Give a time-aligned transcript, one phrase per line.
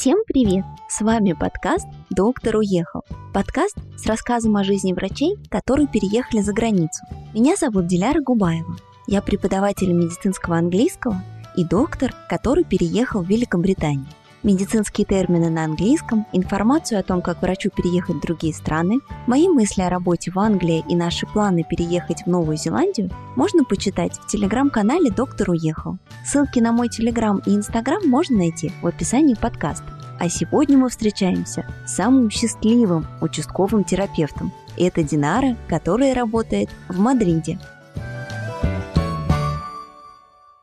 [0.00, 0.64] Всем привет!
[0.88, 3.02] С вами подкаст «Доктор уехал».
[3.34, 7.04] Подкаст с рассказом о жизни врачей, которые переехали за границу.
[7.34, 8.76] Меня зовут Диляра Губаева.
[9.06, 11.22] Я преподаватель медицинского английского
[11.54, 14.06] и доктор, который переехал в Великобританию
[14.42, 19.82] медицинские термины на английском, информацию о том, как врачу переехать в другие страны, мои мысли
[19.82, 25.10] о работе в Англии и наши планы переехать в Новую Зеландию можно почитать в телеграм-канале
[25.10, 25.98] «Доктор уехал».
[26.24, 29.86] Ссылки на мой телеграм и инстаграм можно найти в описании подкаста.
[30.18, 34.52] А сегодня мы встречаемся с самым счастливым участковым терапевтом.
[34.76, 37.58] Это Динара, которая работает в Мадриде.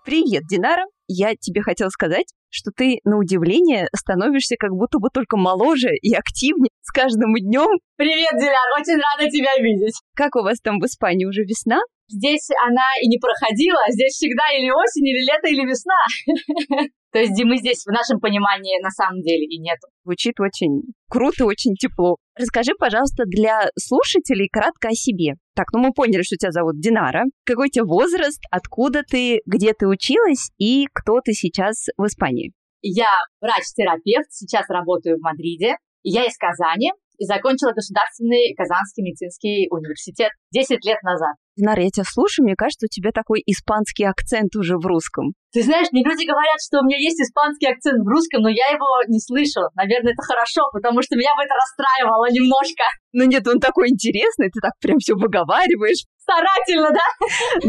[0.03, 0.85] Привет, Динара!
[1.07, 6.13] Я тебе хотела сказать, что ты, на удивление, становишься как будто бы только моложе и
[6.13, 7.79] активнее с каждым днем.
[7.95, 9.95] Привет, Диляр, очень рада тебя видеть.
[10.15, 11.79] Как у вас там в Испании уже весна?
[12.09, 15.99] Здесь она и не проходила, здесь всегда или осень, или лето, или весна.
[17.17, 19.79] То есть зимы здесь в нашем понимании на самом деле и нет.
[20.03, 22.17] Звучит очень круто, очень тепло.
[22.37, 25.33] Расскажи, пожалуйста, для слушателей кратко о себе.
[25.55, 27.23] Так, ну мы поняли, что тебя зовут Динара.
[27.43, 32.53] Какой у тебя возраст, откуда ты, где ты училась и кто ты сейчас в Испании?
[32.83, 33.09] Я
[33.41, 35.77] врач-терапевт, сейчас работаю в Мадриде.
[36.03, 41.35] Я из Казани и закончила Государственный Казанский медицинский университет 10 лет назад.
[41.57, 45.33] Динара, я тебя слушаю, мне кажется, у тебя такой испанский акцент уже в русском.
[45.51, 48.69] Ты знаешь, мне люди говорят, что у меня есть испанский акцент в русском, но я
[48.69, 49.65] его не слышу.
[49.73, 52.85] Наверное, это хорошо, потому что меня бы это расстраивало немножко.
[53.11, 56.05] Ну нет, он такой интересный, ты так прям все выговариваешь.
[56.21, 57.07] Старательно, да?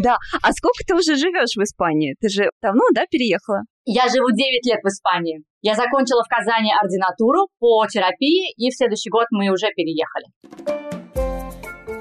[0.03, 0.17] Да.
[0.43, 2.17] А сколько ты уже живешь в Испании?
[2.21, 3.63] Ты же давно, да, переехала?
[3.91, 5.43] Я живу 9 лет в Испании.
[5.63, 10.27] Я закончила в Казани ординатуру по терапии, и в следующий год мы уже переехали.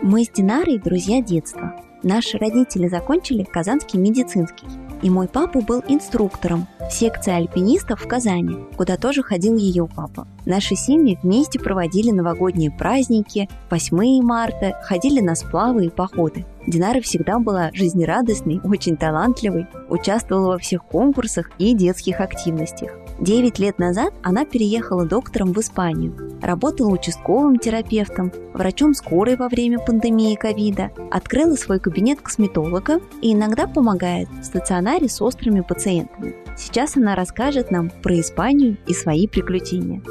[0.02, 1.81] Мы с Динарой друзья детства.
[2.03, 4.86] Наши родители закончили Казанский медицинский.
[5.02, 10.28] И мой папа был инструктором в секции альпинистов в Казани, куда тоже ходил ее папа.
[10.45, 16.46] Наши семьи вместе проводили новогодние праздники, 8 марта, ходили на сплавы и походы.
[16.66, 22.91] Динара всегда была жизнерадостной, очень талантливой, участвовала во всех конкурсах и детских активностях.
[23.19, 29.79] Девять лет назад она переехала доктором в Испанию, работала участковым терапевтом, врачом скорой во время
[29.79, 36.35] пандемии ковида, открыла свой кабинет косметолога и иногда помогает в стационаре с острыми пациентами.
[36.56, 40.03] Сейчас она расскажет нам про Испанию и свои приключения.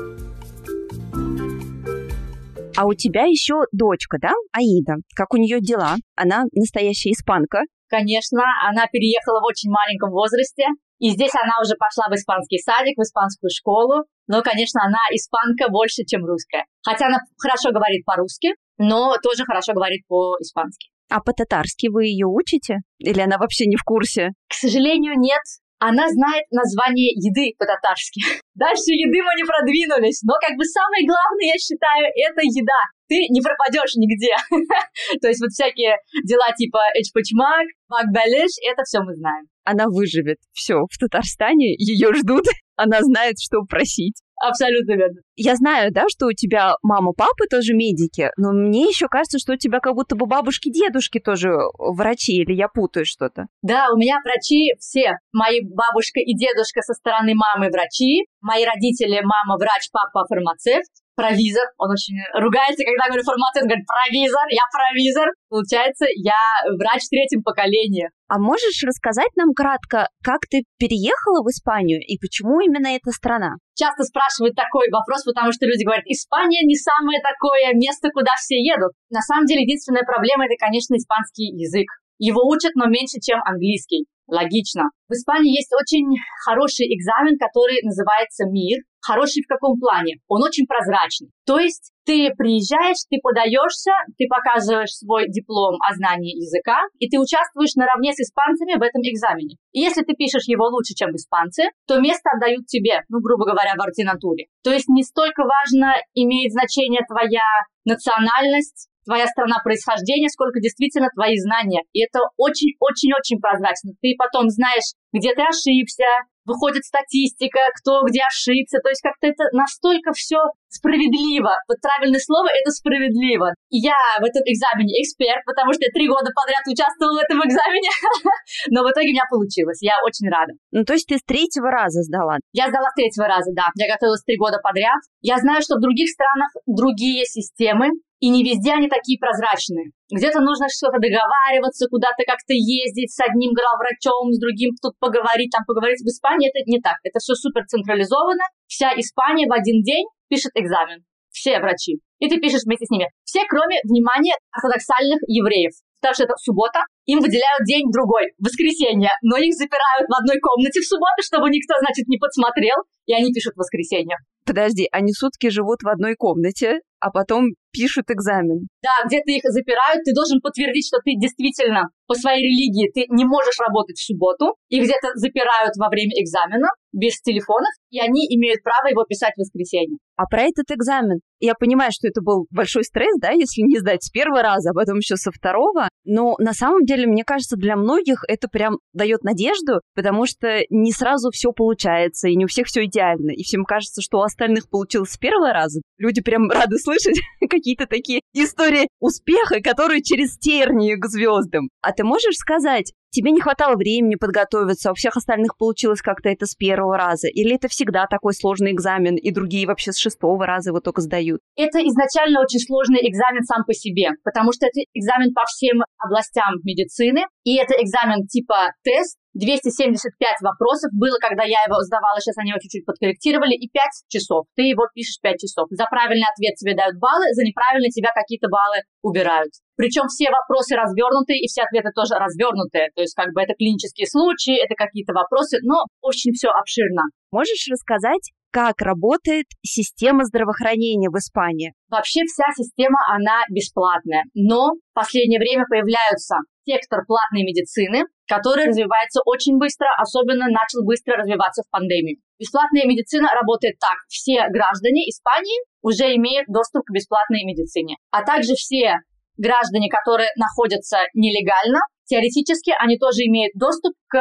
[2.77, 4.97] А у тебя еще дочка, да, Аида?
[5.15, 5.95] Как у нее дела?
[6.15, 7.61] Она настоящая испанка.
[7.89, 10.65] Конечно, она переехала в очень маленьком возрасте.
[10.99, 14.05] И здесь она уже пошла в испанский садик, в испанскую школу.
[14.27, 16.65] Но, конечно, она испанка больше, чем русская.
[16.85, 20.89] Хотя она хорошо говорит по-русски, но тоже хорошо говорит по-испански.
[21.09, 22.79] А по-татарски вы ее учите?
[22.99, 24.31] Или она вообще не в курсе?
[24.49, 25.43] К сожалению, нет.
[25.79, 28.21] Она знает название еды по-татарски.
[28.55, 32.81] Дальше еды мы не продвинулись, но как бы самое главное, я считаю, это еда.
[33.09, 34.33] Ты не пропадешь нигде.
[35.21, 39.47] То есть вот всякие дела типа эчпачмак, макбалеш, это все мы знаем.
[39.65, 40.39] Она выживет.
[40.53, 42.47] Все, в Татарстане ее ждут.
[42.77, 44.21] Она знает, что просить.
[44.39, 45.21] Абсолютно верно.
[45.35, 49.55] Я знаю, да, что у тебя мама, папа тоже медики, но мне еще кажется, что
[49.55, 53.47] у тебя как будто бы бабушки, дедушки тоже врачи, или я путаю что-то.
[53.63, 55.13] Да, у меня врачи все.
[55.33, 61.67] Мои бабушка и дедушка со стороны мамы врачи, мои родители, мама врач, папа фармацевт, провизор.
[61.81, 65.29] Он очень ругается, когда говорю фармацевт, говорит провизор, я провизор.
[65.49, 66.39] Получается, я
[66.77, 68.13] врач в третьем поколении.
[68.29, 73.57] А можешь рассказать нам кратко, как ты переехала в Испанию и почему именно эта страна?
[73.75, 78.61] Часто спрашивают такой вопрос, потому что люди говорят, Испания не самое такое место, куда все
[78.61, 78.93] едут.
[79.11, 81.87] На самом деле, единственная проблема это, конечно, испанский язык.
[82.19, 84.07] Его учат, но меньше, чем английский.
[84.29, 84.91] Логично.
[85.09, 86.07] В Испании есть очень
[86.45, 88.83] хороший экзамен, который называется МИР.
[89.01, 90.19] Хороший в каком плане?
[90.27, 91.31] Он очень прозрачный.
[91.47, 97.21] То есть ты приезжаешь, ты подаешься, ты показываешь свой диплом о знании языка, и ты
[97.21, 99.63] участвуешь наравне с испанцами в этом экзамене.
[99.71, 103.75] И если ты пишешь его лучше, чем испанцы, то место отдают тебе, ну, грубо говоря,
[103.79, 104.47] в ординатуре.
[104.65, 107.47] То есть не столько важно, имеет значение твоя
[107.85, 111.83] национальность, твоя страна происхождения, сколько действительно твои знания.
[111.93, 113.95] И это очень-очень-очень прозрачно.
[114.03, 116.05] Ты потом знаешь, где ты ошибся,
[116.45, 118.79] выходит статистика, кто где ошибся.
[118.83, 120.39] То есть как-то это настолько все
[120.77, 121.57] справедливо.
[121.69, 123.57] Вот правильное слово— это справедливо.
[123.73, 127.93] Я в этом экзамене эксперт, потому что я три года подряд участвовала в этом экзамене,
[128.75, 129.81] но в итоге у меня получилось.
[129.81, 130.53] Я очень рада.
[130.71, 132.37] Ну, то есть ты с третьего раза сдала?
[132.53, 133.73] Я сдала с третьего раза, да.
[133.75, 135.01] Я готовилась три года подряд.
[135.25, 137.91] Я знаю, что в других странах другие системы,
[138.21, 139.93] и не везде они такие прозрачные.
[140.09, 145.65] Где-то нужно что-то договариваться, куда-то как-то ездить с одним главврачом, с другим тут поговорить, там
[145.67, 146.01] поговорить.
[146.01, 146.97] В Испании это не так.
[147.05, 148.45] Это все супер централизовано.
[148.67, 151.05] Вся Испания в один день пишет экзамен.
[151.31, 152.01] Все врачи.
[152.19, 153.11] И ты пишешь вместе с ними.
[153.25, 155.73] Все, кроме, внимания, ортодоксальных евреев.
[156.01, 160.81] Потому что это суббота, им выделяют день другой, воскресенье, но их запирают в одной комнате
[160.81, 162.77] в субботу, чтобы никто, значит, не подсмотрел,
[163.07, 164.17] и они пишут воскресенье.
[164.45, 168.69] Подожди, они сутки живут в одной комнате, а потом пишут экзамен.
[168.83, 173.25] Да, где-то их запирают, ты должен подтвердить, что ты действительно по своей религии ты не
[173.25, 178.63] можешь работать в субботу, их где-то запирают во время экзамена без телефонов, и они имеют
[178.63, 179.99] право его писать в воскресенье.
[180.17, 184.03] А про этот экзамен, я понимаю, что это был большой стресс, да, если не сдать
[184.03, 187.77] с первого раза, а потом еще со второго, но на самом деле, мне кажется, для
[187.77, 192.67] многих это прям дает надежду, потому что не сразу все получается, и не у всех
[192.67, 195.83] все идеально, и всем кажется, что у остальных получилось с первого раза.
[195.99, 201.69] Люди прям рады слышать какие-то такие истории успеха, которые через тернии к звездам.
[201.83, 206.29] А ты можешь сказать, тебе не хватало времени подготовиться, а у всех остальных получилось как-то
[206.29, 207.29] это с первого раза?
[207.29, 211.41] Или это всегда такой сложный экзамен, и другие вообще с шестого раза его только сдают?
[211.57, 216.61] Это изначально очень сложный экзамен сам по себе, потому что это экзамен по всем областям
[216.63, 222.51] медицины, и это экзамен типа тест, 275 вопросов было, когда я его сдавала, сейчас они
[222.51, 224.49] его чуть-чуть подкорректировали, и 5 часов.
[224.57, 225.69] Ты его пишешь 5 часов.
[225.71, 229.53] За правильный ответ тебе дают баллы, за неправильный тебя какие-то баллы убирают.
[229.77, 232.89] Причем все вопросы развернуты, и все ответы тоже развернутые.
[232.97, 237.05] То есть как бы это клинические случаи, это какие-то вопросы, но очень все обширно.
[237.31, 241.75] Можешь рассказать, как работает система здравоохранения в Испании?
[241.91, 249.21] Вообще вся система, она бесплатная, но в последнее время появляются сектор платной медицины, который развивается
[249.27, 252.17] очень быстро, особенно начал быстро развиваться в пандемию.
[252.41, 254.01] Бесплатная медицина работает так.
[254.09, 259.05] Все граждане Испании уже имеют доступ к бесплатной медицине, а также все
[259.37, 264.17] граждане, которые находятся нелегально, теоретически они тоже имеют доступ к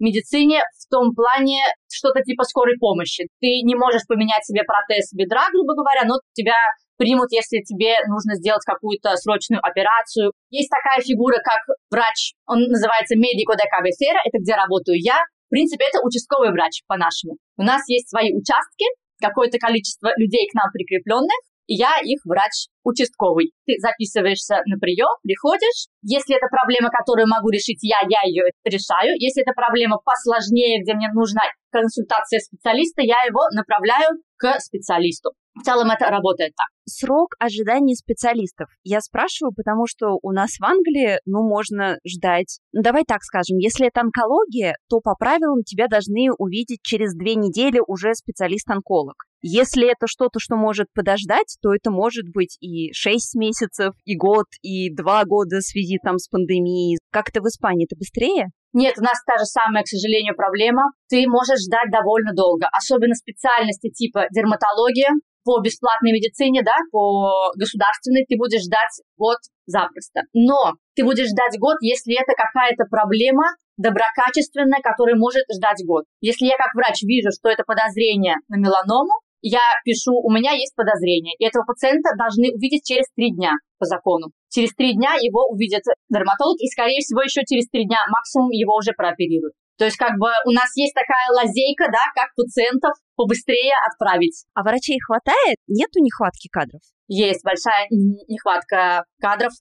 [0.00, 3.28] медицине в том плане что-то типа скорой помощи.
[3.40, 6.56] Ты не можешь поменять себе протез бедра, грубо говоря, но тебя
[6.98, 10.32] примут, если тебе нужно сделать какую-то срочную операцию.
[10.50, 15.22] Есть такая фигура, как врач, он называется медико де cabecera, это где работаю я.
[15.46, 17.38] В принципе, это участковый врач по-нашему.
[17.56, 18.84] У нас есть свои участки,
[19.22, 23.52] какое-то количество людей к нам прикрепленных, я их врач участковый.
[23.66, 25.92] Ты записываешься на прием, приходишь.
[26.02, 29.14] Если это проблема, которую могу решить я, я ее решаю.
[29.20, 35.32] Если это проблема посложнее, где мне нужна консультация специалиста, я его направляю к специалисту.
[35.54, 36.68] В целом это работает так.
[36.86, 38.70] Срок ожидания специалистов.
[38.84, 42.60] Я спрашиваю, потому что у нас в Англии, ну, можно ждать.
[42.72, 47.34] Ну, давай так скажем, если это онкология, то по правилам тебя должны увидеть через две
[47.34, 49.27] недели уже специалист-онколог.
[49.40, 54.46] Если это что-то, что может подождать, то это может быть и 6 месяцев, и год,
[54.62, 56.98] и 2 года в связи там с пандемией.
[57.10, 57.86] Как это в Испании?
[57.86, 58.48] Это быстрее?
[58.72, 60.92] Нет, у нас та же самая, к сожалению, проблема.
[61.08, 65.08] Ты можешь ждать довольно долго, особенно специальности типа дерматология,
[65.48, 70.28] по бесплатной медицине, да, по государственной, ты будешь ждать год запросто.
[70.34, 76.04] Но ты будешь ждать год, если это какая-то проблема доброкачественная, которая может ждать год.
[76.20, 80.74] Если я как врач вижу, что это подозрение на меланому, я пишу, у меня есть
[80.74, 84.30] подозрение, и этого пациента должны увидеть через три дня по закону.
[84.50, 88.74] Через три дня его увидит дерматолог, и, скорее всего, еще через три дня максимум его
[88.76, 89.54] уже прооперируют.
[89.78, 94.44] То есть как бы у нас есть такая лазейка, да, как пациентов побыстрее отправить.
[94.54, 95.56] А врачей хватает?
[95.68, 96.80] Нету нехватки кадров?
[97.06, 99.52] Есть большая нехватка кадров.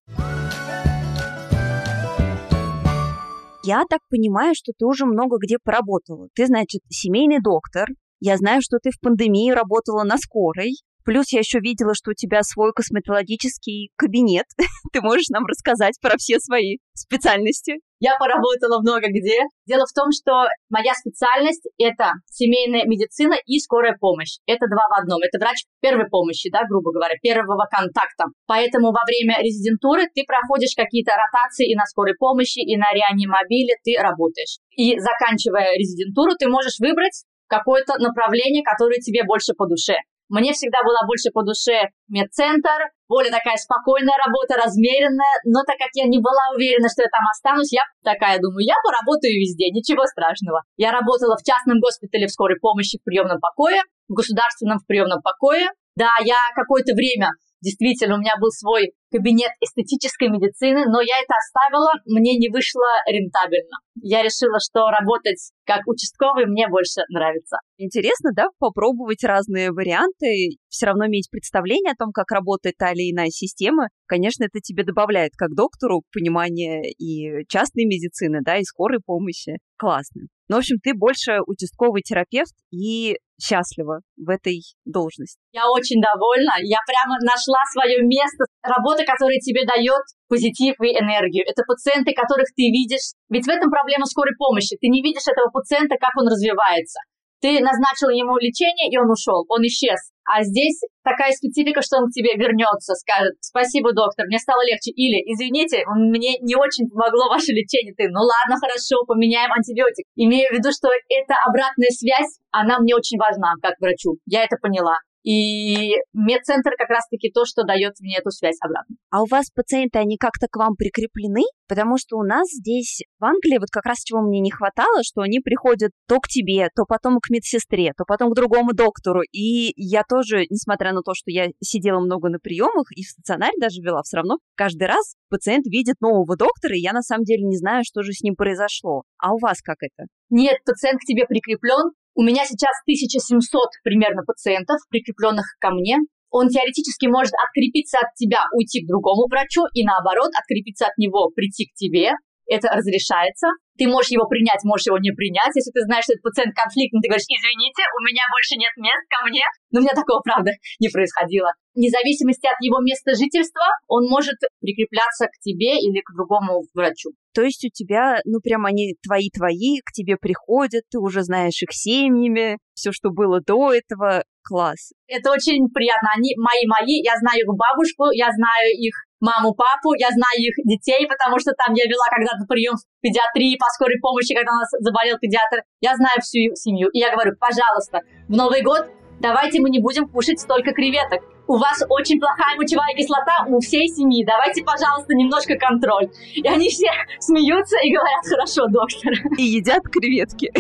[3.63, 6.29] Я так понимаю, что ты уже много где поработала.
[6.33, 7.85] Ты, значит, семейный доктор,
[8.19, 10.73] я знаю, что ты в пандемии работала на скорой.
[11.07, 14.43] Плюс я еще видела, что у тебя свой косметологический кабинет.
[14.91, 17.79] Ты можешь нам рассказать про все свои специальности?
[17.99, 19.39] Я поработала много где.
[19.65, 24.43] Дело в том, что моя специальность— это семейная медицина и скорая помощь.
[24.47, 25.23] Это два в одном.
[25.23, 28.25] Это врач первой помощи, да, грубо говоря, первого контакта.
[28.45, 33.79] Поэтому во время резидентуры ты проходишь какие-то ротации и на скорой помощи, и на реанимобиле
[33.81, 34.59] ты работаешь.
[34.75, 39.95] И заканчивая резидентуру, ты можешь выбрать какое-то направление, которое тебе больше по душе.
[40.29, 45.87] Мне всегда была больше по душе медцентр, более такая спокойная работа, размеренная, но так как
[45.95, 50.03] я не была уверена, что я там останусь, я такая думаю, я поработаю везде, ничего
[50.03, 50.67] страшного.
[50.75, 53.79] Я работала в частном госпитале в скорой помощи в приемном покое,
[54.11, 59.51] в государственном в приемном покое, Да, я какое-то время Действительно, у меня был свой кабинет
[59.61, 63.77] эстетической медицины, но я это оставила, мне не вышло рентабельно.
[64.01, 67.57] Я решила, что работать как участковый мне больше нравится.
[67.77, 73.11] Интересно, да, попробовать разные варианты, все равно иметь представление о том, как работает та или
[73.11, 73.87] иная система.
[74.05, 79.57] Конечно, это тебе добавляет как доктору понимание и частной медицины, да, и скорой помощи.
[79.77, 80.27] Классно.
[80.47, 85.37] Ну, в общем, ты больше участковый терапевт и счастлива в этой должности.
[85.51, 86.55] Я очень довольна.
[86.63, 88.45] Я прямо нашла свое место.
[88.63, 91.43] Работа, которая тебе дает позитив и энергию.
[91.45, 93.13] Это пациенты, которых ты видишь.
[93.29, 94.77] Ведь в этом проблема скорой помощи.
[94.79, 96.99] Ты не видишь этого пациента, как он развивается.
[97.39, 100.09] Ты назначил ему лечение, и он ушел, он исчез.
[100.27, 104.91] А здесь такая специфика, что он к тебе вернется, скажет, спасибо, доктор, мне стало легче.
[104.91, 107.95] Или, извините, мне не очень помогло ваше лечение.
[107.95, 110.03] Ты, ну ладно, хорошо, поменяем антибиотик.
[110.15, 114.19] Имею в виду, что эта обратная связь, она мне очень важна, как врачу.
[114.25, 114.99] Я это поняла.
[115.27, 118.95] И медцентр как раз-таки то, что дает мне эту связь обратно.
[119.09, 121.41] А у вас пациенты, они как-то к вам прикреплены?
[121.67, 125.19] Потому что у нас здесь в Англии вот как раз чего мне не хватало, что
[125.19, 129.19] они приходят то к тебе, то потом к медсестре, то потом к другому доктору.
[129.33, 133.55] И я тоже, несмотря на то, что я сидела много на приемах и в стационаре
[133.59, 137.43] даже вела, все равно каждый раз пациент видит нового доктора, и я на самом деле
[137.43, 139.03] не знаю, что же с ним произошло.
[139.17, 140.07] А у вас как это?
[140.29, 145.97] Нет, пациент к тебе прикреплен, у меня сейчас 1700 примерно пациентов, прикрепленных ко мне.
[146.31, 151.29] Он теоретически может открепиться от тебя, уйти к другому врачу, и наоборот, открепиться от него,
[151.29, 152.13] прийти к тебе.
[152.49, 153.47] Это разрешается.
[153.77, 155.55] Ты можешь его принять, можешь его не принять.
[155.55, 159.05] Если ты знаешь, что этот пациент конфликтный, ты говоришь, извините, у меня больше нет мест
[159.09, 159.45] ко мне.
[159.71, 161.53] Но у меня такого, правда, не происходило.
[161.77, 167.13] Вне зависимости от его места жительства, он может прикрепляться к тебе или к другому врачу.
[167.37, 171.69] То есть у тебя, ну, прям они твои-твои, к тебе приходят, ты уже знаешь их
[171.71, 174.93] семьями, все, что было до этого, класс.
[175.07, 176.09] Это очень приятно.
[176.15, 181.07] Они мои-мои, я знаю их бабушку, я знаю их маму, папу, я знаю их детей,
[181.07, 184.69] потому что там я вела когда-то прием в педиатрии по скорой помощи, когда у нас
[184.79, 185.63] заболел педиатр.
[185.81, 186.89] Я знаю всю семью.
[186.89, 188.87] И я говорю, пожалуйста, в Новый год
[189.19, 191.21] давайте мы не будем кушать столько креветок.
[191.47, 194.25] У вас очень плохая мочевая кислота у всей семьи.
[194.25, 196.09] Давайте, пожалуйста, немножко контроль.
[196.35, 196.87] И они все
[197.19, 199.13] смеются и говорят, хорошо, доктор.
[199.37, 200.51] И едят креветки.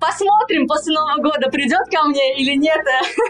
[0.00, 2.80] Посмотрим после Нового года, придет ко мне или нет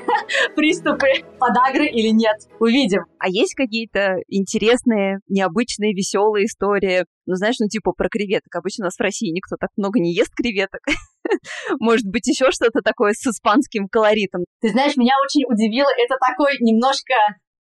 [0.56, 1.06] приступы
[1.38, 2.36] подагры или нет.
[2.58, 3.04] Увидим.
[3.18, 7.04] А есть какие-то интересные, необычные, веселые истории?
[7.26, 8.54] Ну, знаешь, ну, типа про креветок.
[8.54, 10.80] Обычно у нас в России никто так много не ест креветок.
[11.80, 14.44] Может быть, еще что-то такое с испанским колоритом.
[14.60, 15.88] Ты знаешь, меня очень удивило.
[16.04, 17.14] Это такой немножко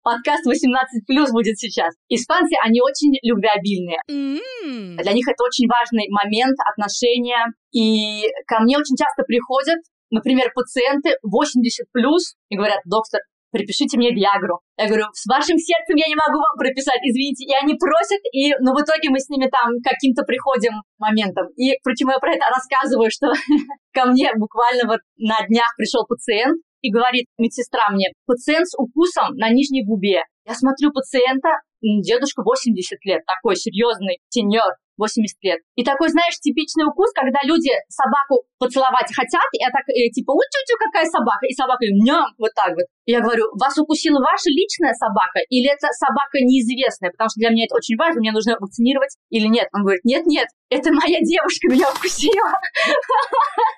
[0.04, 1.96] подкаст 18 плюс будет сейчас.
[2.10, 4.00] Испанцы, они очень любвеобильные.
[4.12, 5.02] Mm.
[5.02, 7.48] Для них это очень важный момент, отношения.
[7.72, 9.80] И ко мне очень часто приходят,
[10.12, 13.22] например, пациенты 80 плюс и говорят, доктор,
[13.54, 14.60] припишите мне Виагру.
[14.78, 17.46] Я говорю, с вашим сердцем я не могу вам прописать, извините.
[17.46, 21.48] И они просят, и, ну, в итоге мы с ними там каким-то приходим моментом.
[21.56, 23.32] И почему я про это рассказываю, что
[23.94, 29.34] ко мне буквально вот на днях пришел пациент, и говорит медсестра мне, пациент с укусом
[29.36, 30.22] на нижней губе.
[30.46, 31.50] Я смотрю пациента,
[31.82, 34.76] дедушка 80 лет, такой серьезный сеньор.
[34.98, 35.60] 80 лет.
[35.76, 40.32] И такой, знаешь, типичный укус, когда люди собаку поцеловать хотят, и я так, э, типа,
[40.32, 42.86] утю-тю, какая собака, и собака, ням, вот так вот.
[43.06, 47.50] И я говорю, вас укусила ваша личная собака, или это собака неизвестная, потому что для
[47.50, 49.68] меня это очень важно, мне нужно вакцинировать или нет.
[49.74, 52.54] Он говорит, нет-нет, это моя девушка меня укусила.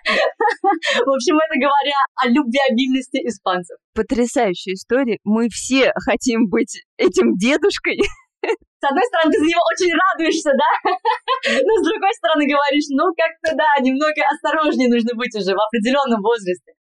[0.05, 3.77] В общем, это говоря о любвеобильности испанцев.
[3.93, 5.17] Потрясающая история.
[5.23, 7.97] Мы все хотим быть этим дедушкой,
[8.47, 10.69] с одной стороны, ты за него очень радуешься, да?
[11.45, 16.21] Но с другой стороны говоришь, ну как-то да, немного осторожнее нужно быть уже в определенном
[16.21, 16.73] возрасте.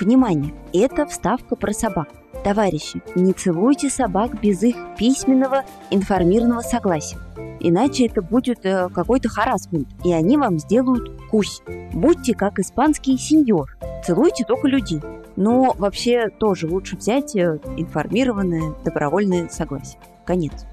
[0.00, 0.54] Внимание!
[0.72, 2.08] Это вставка про собак.
[2.46, 7.18] Товарищи, не целуйте собак без их письменного информированного согласия.
[7.58, 11.60] Иначе это будет э, какой-то харасмент, и они вам сделают кусь.
[11.92, 13.76] Будьте как испанский сеньор.
[14.04, 15.00] Целуйте только людей.
[15.34, 19.98] Но вообще тоже лучше взять э, информированное добровольное согласие.
[20.24, 20.66] Конец.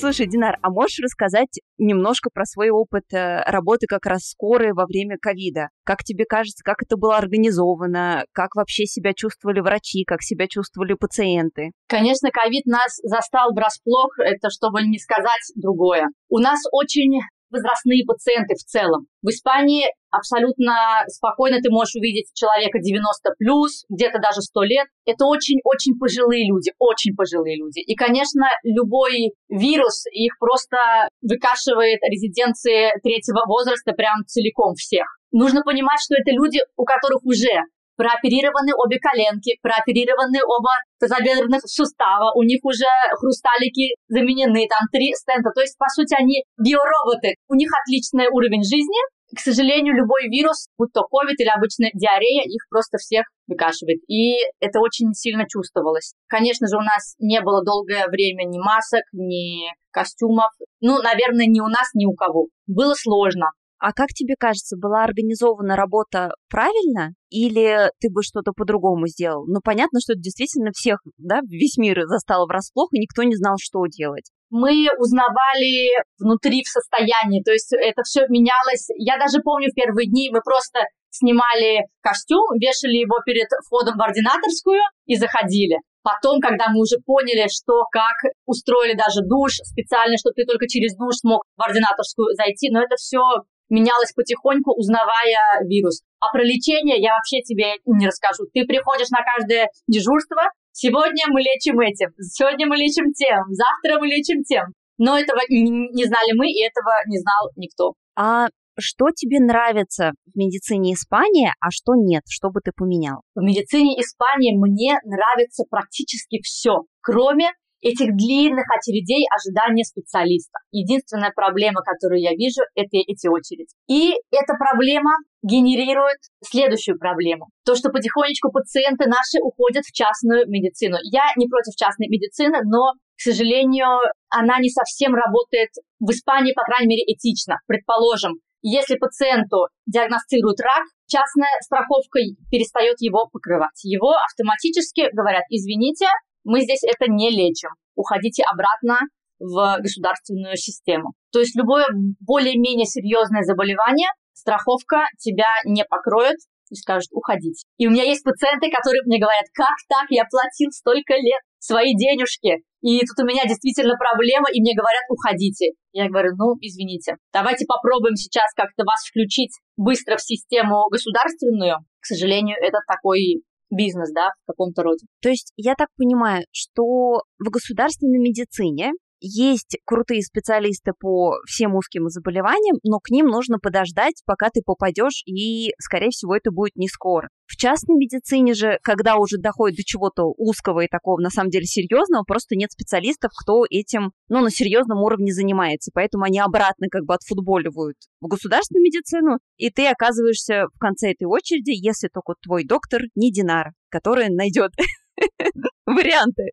[0.00, 4.86] Слушай, Динар, а можешь рассказать немножко про свой опыт э, работы как раз скорой во
[4.86, 5.68] время ковида?
[5.84, 8.24] Как тебе кажется, как это было организовано?
[8.32, 10.04] Как вообще себя чувствовали врачи?
[10.04, 11.72] Как себя чувствовали пациенты?
[11.86, 16.06] Конечно, ковид нас застал врасплох, это чтобы не сказать другое.
[16.30, 19.06] У нас очень возрастные пациенты в целом.
[19.20, 24.86] В Испании абсолютно спокойно ты можешь увидеть человека 90 плюс, где-то даже 100 лет.
[25.06, 27.80] Это очень-очень пожилые люди, очень пожилые люди.
[27.80, 30.76] И, конечно, любой вирус их просто
[31.22, 35.06] выкашивает резиденции третьего возраста прям целиком всех.
[35.32, 37.62] Нужно понимать, что это люди, у которых уже
[38.00, 42.88] прооперированы обе коленки, прооперированы оба тазобедренных сустава, у них уже
[43.20, 45.50] хрусталики заменены, там три стента.
[45.54, 47.36] То есть, по сути, они биороботы.
[47.48, 48.96] У них отличный уровень жизни,
[49.34, 54.00] к сожалению, любой вирус, будь то COVID или обычная диарея, их просто всех выкашивает.
[54.08, 56.14] И это очень сильно чувствовалось.
[56.26, 60.50] Конечно же, у нас не было долгое время ни масок, ни костюмов.
[60.80, 62.48] Ну, наверное, ни у нас, ни у кого.
[62.66, 63.50] Было сложно.
[63.80, 69.46] А как тебе кажется, была организована работа правильно или ты бы что-то по-другому сделал?
[69.46, 73.56] Ну, понятно, что это действительно всех, да, весь мир застало врасплох, и никто не знал,
[73.58, 74.30] что делать.
[74.50, 78.90] Мы узнавали внутри в состоянии, то есть это все менялось.
[78.98, 80.80] Я даже помню в первые дни мы просто
[81.10, 85.78] снимали костюм, вешали его перед входом в ординаторскую и заходили.
[86.02, 88.16] Потом, когда мы уже поняли, что как
[88.46, 92.96] устроили даже душ специально, что ты только через душ смог в ординаторскую зайти, но это
[92.96, 93.20] все
[93.68, 95.38] менялось потихоньку, узнавая
[95.68, 96.02] вирус.
[96.20, 98.44] А про лечение я вообще тебе не расскажу.
[98.52, 104.06] Ты приходишь на каждое дежурство, сегодня мы лечим этим, сегодня мы лечим тем, завтра мы
[104.06, 104.66] лечим тем.
[104.98, 107.94] Но этого не знали мы, и этого не знал никто.
[108.16, 108.48] А
[108.78, 112.22] что тебе нравится в медицине Испании, а что нет?
[112.28, 113.22] Что бы ты поменял?
[113.34, 120.58] В медицине Испании мне нравится практически все, кроме этих длинных очередей ожидания специалиста.
[120.70, 123.72] Единственная проблема, которую я вижу, это эти очереди.
[123.88, 127.48] И эта проблема генерирует следующую проблему.
[127.64, 130.96] То, что потихонечку пациенты наши уходят в частную медицину.
[131.10, 133.88] Я не против частной медицины, но, к сожалению,
[134.28, 137.56] она не совсем работает в Испании, по крайней мере, этично.
[137.66, 142.20] Предположим, если пациенту диагностируют рак, частная страховка
[142.50, 143.80] перестает его покрывать.
[143.84, 146.06] Его автоматически говорят, извините,
[146.44, 147.70] мы здесь это не лечим.
[147.94, 148.98] Уходите обратно
[149.38, 151.12] в государственную систему.
[151.32, 151.86] То есть любое
[152.20, 156.36] более-менее серьезное заболевание страховка тебя не покроет
[156.70, 157.64] и скажет уходить.
[157.78, 161.94] И у меня есть пациенты, которые мне говорят, как так, я платил столько лет свои
[161.96, 165.76] денежки, и тут у меня действительно проблема, и мне говорят, уходите.
[165.92, 171.84] Я говорю, ну, извините, давайте попробуем сейчас как-то вас включить быстро в систему государственную.
[172.00, 175.06] К сожалению, это такой бизнес, да, в каком-то роде.
[175.22, 182.08] То есть я так понимаю, что в государственной медицине есть крутые специалисты по всем узким
[182.08, 186.88] заболеваниям, но к ним нужно подождать, пока ты попадешь, и, скорее всего, это будет не
[186.88, 187.28] скоро.
[187.46, 191.64] В частной медицине же, когда уже доходит до чего-то узкого и такого, на самом деле,
[191.64, 195.90] серьезного, просто нет специалистов, кто этим, ну, на серьезном уровне занимается.
[195.92, 201.24] Поэтому они обратно как бы отфутболивают в государственную медицину, и ты оказываешься в конце этой
[201.24, 204.70] очереди, если только твой доктор не Динар, который найдет
[205.86, 206.50] варианты.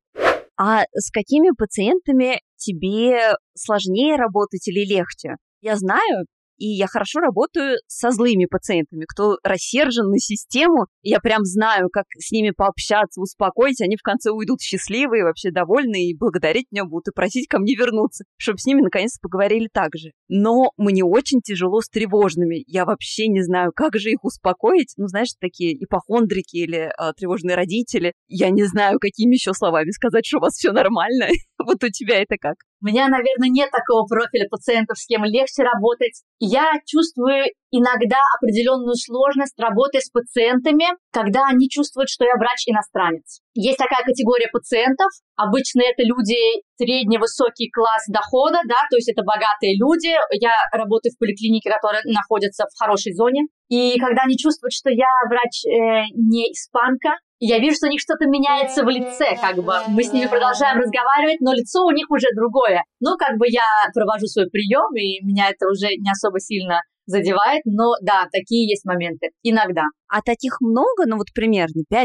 [0.58, 5.36] А с какими пациентами тебе сложнее работать или легче?
[5.62, 6.26] Я знаю,
[6.58, 10.88] и я хорошо работаю со злыми пациентами, кто рассержен на систему.
[11.02, 13.82] Я прям знаю, как с ними пообщаться, успокоить.
[13.82, 17.76] Они в конце уйдут счастливые, вообще довольные, и благодарить меня будут, и просить ко мне
[17.76, 20.12] вернуться, чтобы с ними наконец-то поговорили так же.
[20.28, 22.64] Но мне очень тяжело с тревожными.
[22.68, 24.94] Я вообще не знаю, как же их успокоить.
[24.98, 28.14] Ну, знаешь, такие ипохондрики или а, тревожные родители.
[28.28, 31.28] Я не знаю, какими еще словами сказать, что у вас все нормально.
[31.60, 32.56] вот у тебя это как?
[32.82, 36.22] У меня, наверное, нет такого профиля пациентов, с кем легче работать.
[36.40, 43.42] Я чувствую иногда определенную сложность работы с пациентами, когда они чувствуют, что я врач-иностранец.
[43.56, 45.10] Есть такая категория пациентов.
[45.36, 46.38] Обычно это люди
[46.78, 50.14] средне-высокий класс дохода, да, то есть это богатые люди.
[50.38, 53.50] Я работаю в поликлинике, которая находится в хорошей зоне.
[53.70, 58.02] И когда они чувствуют, что я врач э, не испанка, я вижу, что у них
[58.02, 59.74] что-то меняется в лице, как бы.
[59.90, 62.84] Мы с ними продолжаем разговаривать, но лицо у них уже другое.
[63.00, 67.62] Ну, как бы я провожу свой прием, и меня это уже не особо сильно задевает,
[67.66, 69.30] но да, такие есть моменты.
[69.42, 69.84] Иногда.
[70.10, 72.04] А таких много, ну вот примерно 5%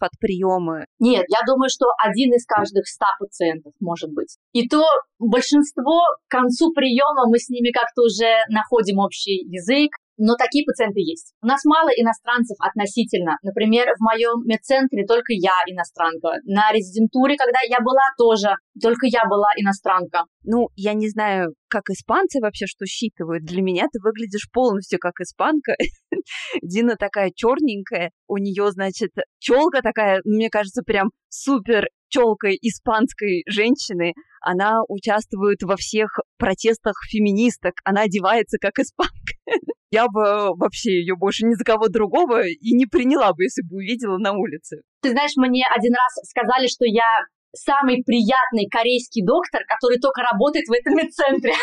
[0.00, 0.84] от приема?
[0.98, 4.38] Нет, я думаю, что один из каждых 100 пациентов может быть.
[4.52, 4.84] И то
[5.18, 11.00] большинство к концу приема мы с ними как-то уже находим общий язык, но такие пациенты
[11.00, 11.32] есть.
[11.42, 13.38] У нас мало иностранцев относительно.
[13.42, 16.42] Например, в моем медцентре только я иностранка.
[16.44, 20.24] На резидентуре, когда я была, тоже только я была иностранка.
[20.42, 23.44] Ну, я не знаю, как испанцы вообще что считывают.
[23.44, 25.74] Для меня ты выглядишь полностью как испанка.
[26.62, 34.14] Дина такая черненькая, у нее, значит, челка такая, мне кажется, прям супер челкой испанской женщины.
[34.40, 37.74] Она участвует во всех протестах феминисток.
[37.84, 39.34] Она одевается как испанка.
[39.90, 43.76] Я бы вообще ее больше ни за кого другого и не приняла бы, если бы
[43.76, 44.82] увидела на улице.
[45.00, 47.08] Ты знаешь, мне один раз сказали, что я
[47.56, 51.54] самый приятный корейский доктор, который только работает в этом медцентре.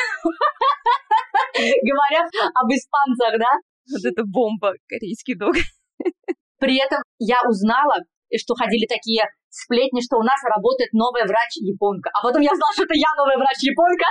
[1.53, 3.51] Говорят об испанцах, да?
[3.93, 5.55] Вот это бомба, корейский дог.
[6.59, 8.01] При этом я узнала,
[8.33, 12.09] что ходили такие сплетни, что у нас работает новая врач-японка.
[12.13, 14.05] А потом я узнала, что это я новая врач-японка.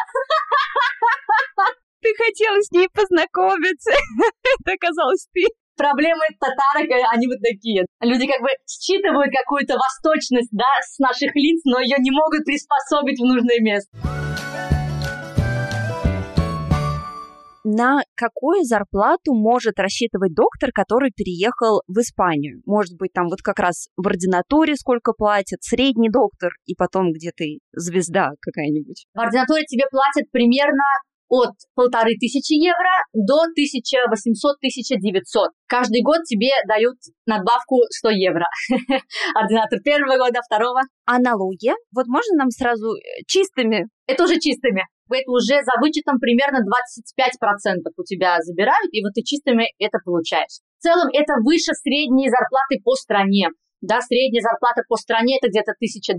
[2.04, 3.92] Ты хотела с ней познакомиться.
[4.60, 5.48] Это оказалось ты.
[5.74, 7.86] Проблемы татарок, э, они вот такие.
[8.02, 13.18] Люди как бы считывают какую-то восточность, да, с наших лиц, но ее не могут приспособить
[13.18, 13.96] в нужное место.
[17.66, 22.60] на какую зарплату может рассчитывать доктор, который переехал в Испанию?
[22.66, 27.30] Может быть, там вот как раз в ординатуре сколько платят, средний доктор, и потом где
[27.34, 29.06] ты звезда какая-нибудь?
[29.14, 30.84] В ординатуре тебе платят примерно
[31.34, 35.50] от полторы тысячи евро до 1800-1900.
[35.66, 36.94] Каждый год тебе дают
[37.26, 38.46] надбавку 100 евро.
[39.34, 40.80] Ординатор первого года, второго.
[41.06, 41.72] А налоги?
[41.92, 43.88] Вот можно нам сразу э, чистыми?
[44.06, 49.22] Это уже чистыми это уже за вычетом примерно 25% у тебя забирают, и вот ты
[49.22, 50.60] чистыми это получаешь.
[50.78, 53.48] В целом это выше средней зарплаты по стране.
[53.84, 56.16] Да, средняя зарплата по стране это где-то 1200.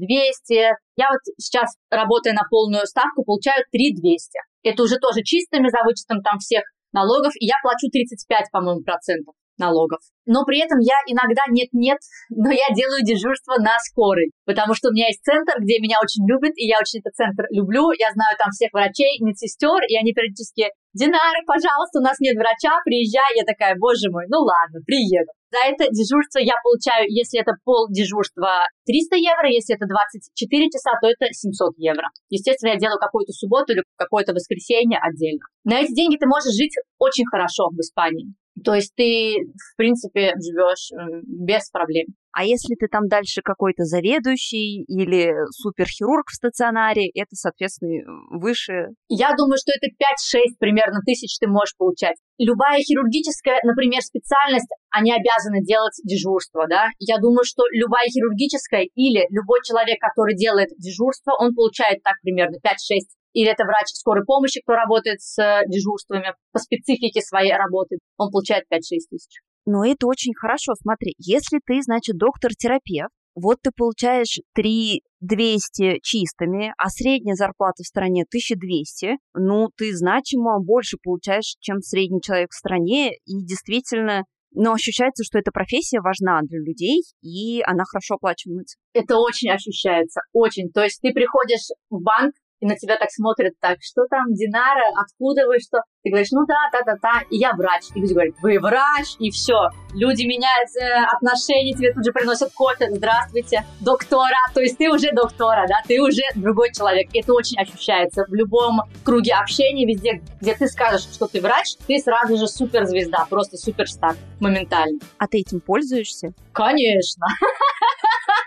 [0.95, 4.37] Я вот сейчас, работая на полную ставку, получаю 3200.
[4.61, 6.61] Это уже тоже чистыми за вычетом там всех
[6.93, 9.99] налогов, и я плачу 35, по-моему, процентов налогов.
[10.25, 14.91] Но при этом я иногда нет-нет, но я делаю дежурство на скорой, потому что у
[14.91, 17.91] меня есть центр, где меня очень любят, и я очень этот центр люблю.
[17.93, 22.71] Я знаю там всех врачей, медсестер, и они периодически Динара, пожалуйста, у нас нет врача,
[22.87, 23.27] приезжай.
[23.35, 25.27] Я такая, боже мой, ну ладно, приеду.
[25.51, 30.31] За это дежурство я получаю, если это пол дежурства, 300 евро, если это 24
[30.71, 32.07] часа, то это 700 евро.
[32.31, 35.43] Естественно, я делаю какую-то субботу или какое-то воскресенье отдельно.
[35.67, 38.31] На эти деньги ты можешь жить очень хорошо в Испании.
[38.63, 40.91] То есть ты, в принципе, живешь
[41.23, 42.07] без проблем.
[42.31, 48.91] А если ты там дальше какой-то заведующий или суперхирург в стационаре, это, соответственно, выше?
[49.07, 52.15] Я думаю, что это 5-6 примерно тысяч ты можешь получать.
[52.37, 56.87] Любая хирургическая, например, специальность, они обязаны делать дежурство, да.
[56.99, 62.57] Я думаю, что любая хирургическая или любой человек, который делает дежурство, он получает так примерно
[62.59, 67.97] 5-6 или это врач скорой помощи, кто работает с э, дежурствами по специфике своей работы,
[68.17, 69.41] он получает 5-6 тысяч.
[69.65, 70.73] Но это очень хорошо.
[70.81, 77.87] Смотри, если ты, значит, доктор-терапевт, вот ты получаешь 3 200 чистыми, а средняя зарплата в
[77.87, 84.23] стране 1200, ну, ты значимо больше получаешь, чем средний человек в стране, и действительно
[84.57, 88.77] но ощущается, что эта профессия важна для людей, и она хорошо оплачивается.
[88.93, 90.69] Это очень ощущается, очень.
[90.71, 92.33] То есть ты приходишь в банк,
[92.65, 95.81] и на тебя так смотрят, так, что там, Динара, откуда вы, что?
[96.03, 97.83] Ты говоришь, ну да, та-та-та, и я врач.
[97.93, 99.69] И люди говорят, вы врач, и все.
[99.93, 104.37] Люди меняют э, отношения, тебе тут же приносят кофе, здравствуйте, доктора.
[104.53, 107.09] То есть ты уже доктора, да, ты уже другой человек.
[107.13, 111.99] Это очень ощущается в любом круге общения, везде, где ты скажешь, что ты врач, ты
[111.99, 114.99] сразу же суперзвезда, просто суперстар, моментально.
[115.19, 116.33] А ты этим пользуешься?
[116.51, 117.27] Конечно.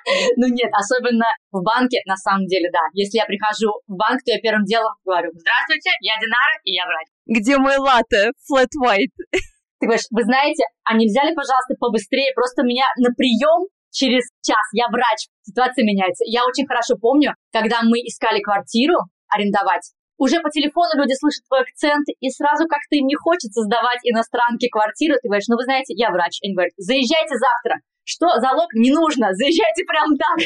[0.36, 2.80] Ну нет, особенно в банке, на самом деле, да.
[2.92, 6.84] Если я прихожу в банк, то я первым делом говорю, здравствуйте, я Динара, и я
[6.86, 7.08] врач.
[7.26, 9.14] Где мой латте, flat white?
[9.80, 14.64] Ты говоришь, вы знаете, а нельзя ли, пожалуйста, побыстрее, просто меня на прием через час,
[14.72, 16.24] я врач, ситуация меняется.
[16.26, 21.62] Я очень хорошо помню, когда мы искали квартиру арендовать, уже по телефону люди слышат твой
[21.62, 25.14] акцент, и сразу как-то им не хочется сдавать иностранке квартиру.
[25.22, 26.42] Ты говоришь, ну вы знаете, я врач.
[26.42, 30.38] Они говорят, заезжайте завтра что залог не нужно, заезжайте прям так.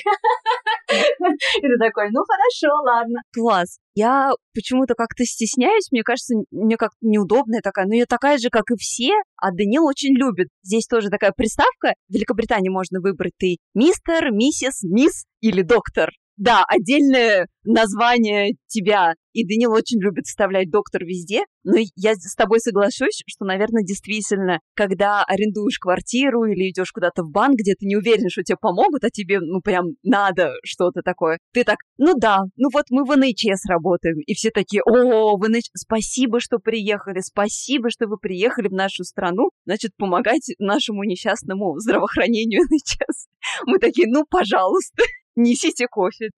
[1.59, 3.20] И ты такой, ну хорошо, ладно.
[3.33, 3.79] Класс.
[3.94, 8.70] Я почему-то как-то стесняюсь, мне кажется, мне как-то неудобная такая, но я такая же, как
[8.72, 10.48] и все, а Данил очень любит.
[10.62, 16.11] Здесь тоже такая приставка, в Великобритании можно выбрать ты мистер, миссис, мисс или доктор
[16.43, 19.15] да, отдельное название тебя.
[19.33, 21.43] И Данил очень любит вставлять доктор везде.
[21.63, 27.31] Но я с тобой соглашусь, что, наверное, действительно, когда арендуешь квартиру или идешь куда-то в
[27.31, 31.39] банк, где ты не уверен, что тебе помогут, а тебе, ну, прям надо что-то такое,
[31.53, 34.19] ты так, ну да, ну вот мы в НХС работаем.
[34.27, 35.63] И все такие, о, вы НХ...
[35.75, 42.63] спасибо, что приехали, спасибо, что вы приехали в нашу страну, значит, помогать нашему несчастному здравоохранению
[42.65, 43.29] НХС.
[43.67, 45.05] Мы такие, ну, пожалуйста
[45.37, 46.31] несите кофе.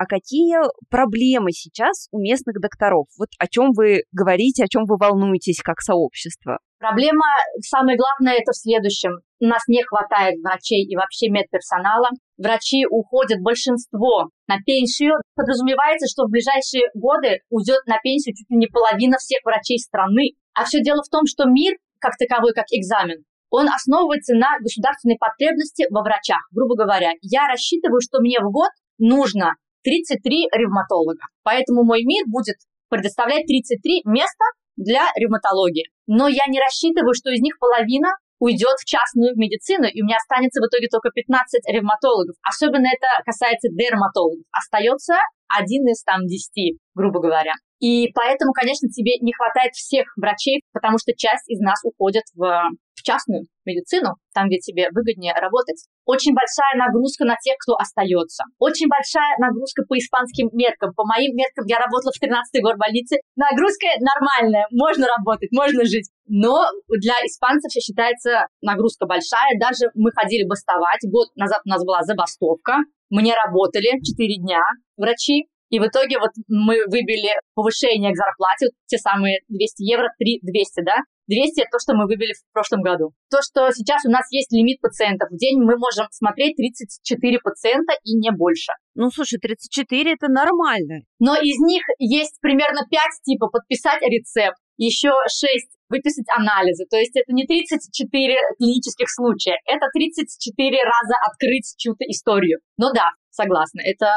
[0.00, 0.56] А какие
[0.88, 3.04] проблемы сейчас у местных докторов?
[3.18, 6.58] Вот о чем вы говорите, о чем вы волнуетесь как сообщество?
[6.78, 7.28] Проблема,
[7.60, 9.20] самое главное, это в следующем.
[9.40, 12.08] У нас не хватает врачей и вообще медперсонала.
[12.38, 15.20] Врачи уходят, большинство, на пенсию.
[15.36, 20.32] Подразумевается, что в ближайшие годы уйдет на пенсию чуть ли не половина всех врачей страны.
[20.54, 23.20] А все дело в том, что мир, как таковой, как экзамен,
[23.50, 26.40] он основывается на государственной потребности во врачах.
[26.52, 31.22] Грубо говоря, я рассчитываю, что мне в год нужно 33 ревматолога.
[31.42, 32.56] Поэтому мой мир будет
[32.88, 34.44] предоставляет 33 места
[34.76, 35.86] для ревматологии.
[36.06, 38.10] Но я не рассчитываю, что из них половина
[38.40, 42.34] уйдет в частную медицину, и у меня останется в итоге только 15 ревматологов.
[42.42, 44.44] Особенно это касается дерматологов.
[44.50, 45.14] Остается
[45.46, 47.52] один из там 10, грубо говоря.
[47.80, 52.44] И поэтому, конечно, тебе не хватает всех врачей, потому что часть из нас уходит в,
[52.44, 55.88] в частную медицину, там, где тебе выгоднее работать.
[56.04, 58.44] Очень большая нагрузка на тех, кто остается.
[58.58, 60.92] Очень большая нагрузка по испанским меркам.
[60.92, 63.16] По моим меркам я работала в 13-й горбольнице.
[63.36, 66.10] Нагрузка нормальная, можно работать, можно жить.
[66.28, 69.56] Но для испанцев считается нагрузка большая.
[69.58, 71.00] Даже мы ходили бастовать.
[71.08, 72.84] Год назад у нас была забастовка.
[73.08, 74.60] Мы не работали 4 дня,
[74.96, 75.48] врачи.
[75.70, 80.40] И в итоге вот мы выбили повышение к зарплате, вот те самые 200 евро, 3
[80.42, 80.98] 200, да?
[81.30, 83.14] 200– это то, что мы выбили в прошлом году.
[83.30, 85.30] То, что сейчас у нас есть лимит пациентов.
[85.30, 88.74] В день мы можем смотреть 34 пациента и не больше.
[88.96, 91.06] Ну, слушай, 34– это нормально.
[91.20, 95.46] Но из них есть примерно 5 типа подписать рецепт, еще 6
[95.88, 96.84] выписать анализы.
[96.90, 102.58] То есть это не 34 клинических случая, это 34 раза открыть чью-то историю.
[102.76, 104.08] Ну да, согласна, это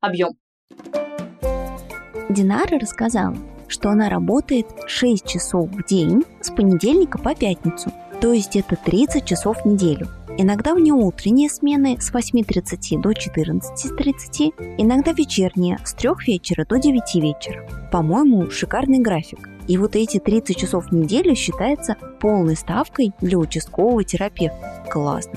[0.00, 0.36] объем.
[2.30, 8.54] Динара рассказала, что она работает 6 часов в день с понедельника по пятницу, то есть
[8.54, 10.06] это 30 часов в неделю.
[10.38, 16.78] Иногда у нее утренние смены с 8.30 до 14.30, иногда вечерние с 3 вечера до
[16.78, 17.68] 9 вечера.
[17.90, 19.48] По-моему, шикарный график.
[19.66, 24.84] И вот эти 30 часов в неделю считается полной ставкой для участкового терапевта.
[24.88, 25.34] Классно.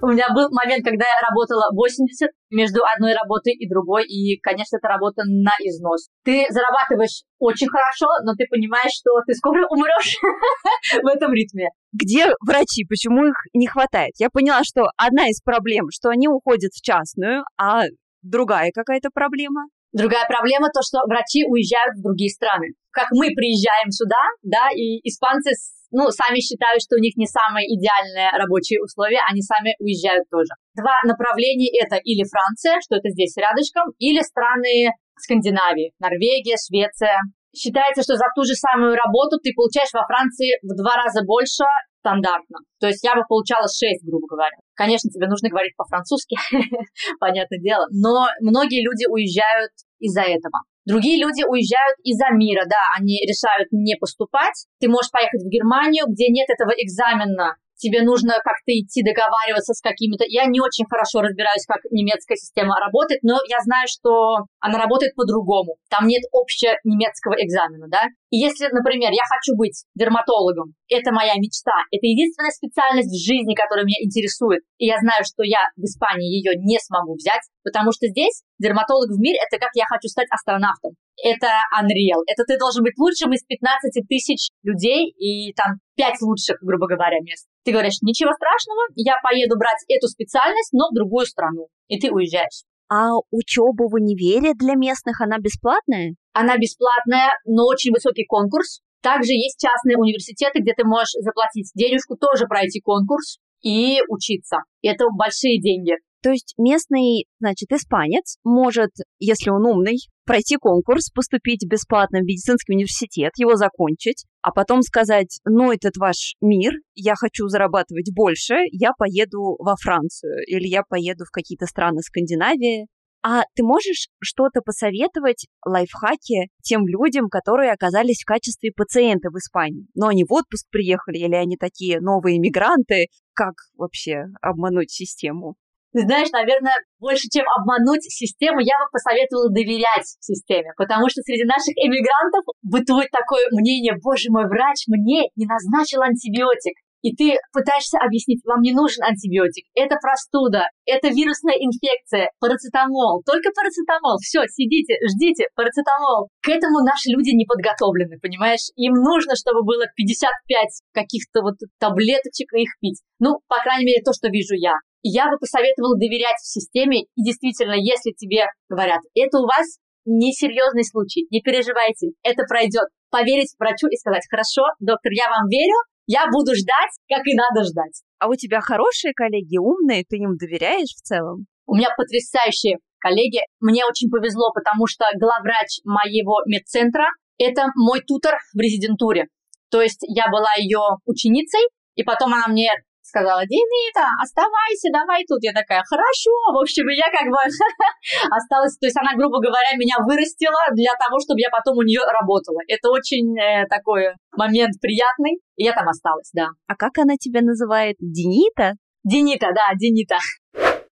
[0.00, 4.76] У меня был момент, когда я работала 80 между одной работой и другой, и, конечно,
[4.76, 6.08] это работа на износ.
[6.24, 10.16] Ты зарабатываешь очень хорошо, но ты понимаешь, что ты скоро умрешь
[11.02, 11.70] в этом ритме.
[11.92, 12.86] Где врачи?
[12.88, 14.12] Почему их не хватает?
[14.18, 17.82] Я поняла, что одна из проблем, что они уходят в частную, а
[18.22, 19.66] другая какая-то проблема?
[19.92, 22.74] Другая проблема то, что врачи уезжают в другие страны.
[22.92, 25.50] Как мы приезжаем сюда, да, и испанцы
[25.90, 30.52] ну, сами считают, что у них не самые идеальные рабочие условия, они сами уезжают тоже.
[30.76, 37.18] Два направления это или Франция, что это здесь рядышком, или страны Скандинавии, Норвегия, Швеция.
[37.56, 41.64] Считается, что за ту же самую работу ты получаешь во Франции в два раза больше
[42.00, 42.58] стандартно.
[42.78, 44.56] То есть я бы получала 6, грубо говоря.
[44.74, 46.36] Конечно, тебе нужно говорить по-французски,
[47.20, 50.62] понятное дело, но многие люди уезжают из-за этого.
[50.88, 54.64] Другие люди уезжают из-за мира, да, они решают не поступать.
[54.80, 59.80] Ты можешь поехать в Германию, где нет этого экзамена тебе нужно как-то идти договариваться с
[59.80, 60.24] какими-то...
[60.26, 65.14] Я не очень хорошо разбираюсь, как немецкая система работает, но я знаю, что она работает
[65.14, 65.78] по-другому.
[65.88, 68.10] Там нет общего немецкого экзамена, да?
[68.30, 73.54] И если, например, я хочу быть дерматологом, это моя мечта, это единственная специальность в жизни,
[73.54, 77.92] которая меня интересует, и я знаю, что я в Испании ее не смогу взять, потому
[77.92, 82.22] что здесь дерматолог в мире— это как я хочу стать астронавтом это unreal.
[82.26, 87.18] Это ты должен быть лучшим из 15 тысяч людей и там 5 лучших, грубо говоря,
[87.22, 87.46] мест.
[87.68, 91.68] Ты говоришь, ничего страшного, я поеду брать эту специальность, но в другую страну.
[91.88, 92.64] И ты уезжаешь.
[92.88, 96.14] А учеба в универе для местных, она бесплатная?
[96.32, 98.80] Она бесплатная, но очень высокий конкурс.
[99.02, 104.64] Также есть частные университеты, где ты можешь заплатить денежку, тоже пройти конкурс и учиться.
[104.80, 105.92] Это большие деньги.
[106.22, 112.74] То есть местный, значит, испанец может, если он умный, пройти конкурс, поступить бесплатно в медицинский
[112.74, 118.92] университет, его закончить, а потом сказать, ну, этот ваш мир, я хочу зарабатывать больше, я
[118.98, 122.88] поеду во Францию или я поеду в какие-то страны Скандинавии.
[123.22, 129.88] А ты можешь что-то посоветовать, лайфхаки, тем людям, которые оказались в качестве пациента в Испании?
[129.94, 133.06] Но они в отпуск приехали или они такие новые мигранты?
[133.34, 135.56] Как вообще обмануть систему?
[135.92, 141.44] Ты знаешь, наверное, больше, чем обмануть систему, я бы посоветовала доверять системе, потому что среди
[141.44, 146.76] наших эмигрантов бытует такое мнение, боже мой, врач мне не назначил антибиотик.
[147.00, 153.54] И ты пытаешься объяснить, вам не нужен антибиотик, это простуда, это вирусная инфекция, парацетамол, только
[153.54, 156.28] парацетамол, все, сидите, ждите, парацетамол.
[156.42, 158.74] К этому наши люди не подготовлены, понимаешь?
[158.74, 163.00] Им нужно, чтобы было 55 каких-то вот таблеточек и их пить.
[163.20, 164.74] Ну, по крайней мере, то, что вижу я.
[165.02, 171.26] Я бы посоветовала доверять системе, и действительно, если тебе говорят, это у вас несерьезный случай,
[171.30, 172.88] не переживайте, это пройдет.
[173.10, 177.64] Поверить врачу и сказать, хорошо, доктор, я вам верю, я буду ждать, как и надо
[177.64, 178.02] ждать.
[178.18, 181.46] А у тебя хорошие коллеги, умные, ты им доверяешь в целом?
[181.66, 183.40] У меня потрясающие коллеги.
[183.60, 187.06] Мне очень повезло, потому что главврач моего медцентра–
[187.38, 189.26] это мой тутор в резидентуре.
[189.70, 191.60] То есть я была ее ученицей,
[191.94, 192.70] и потом она мне
[193.08, 195.40] сказала, Денита, оставайся, давай тут.
[195.42, 196.30] Я такая, хорошо.
[196.52, 197.40] В общем, я как бы
[198.36, 202.04] осталась, то есть она, грубо говоря, меня вырастила для того, чтобы я потом у нее
[202.04, 202.60] работала.
[202.68, 206.48] Это очень э, такой момент приятный, и я там осталась, да.
[206.68, 207.96] А как она тебя называет?
[207.98, 208.76] Денита?
[209.04, 210.20] Денита, да, Денита.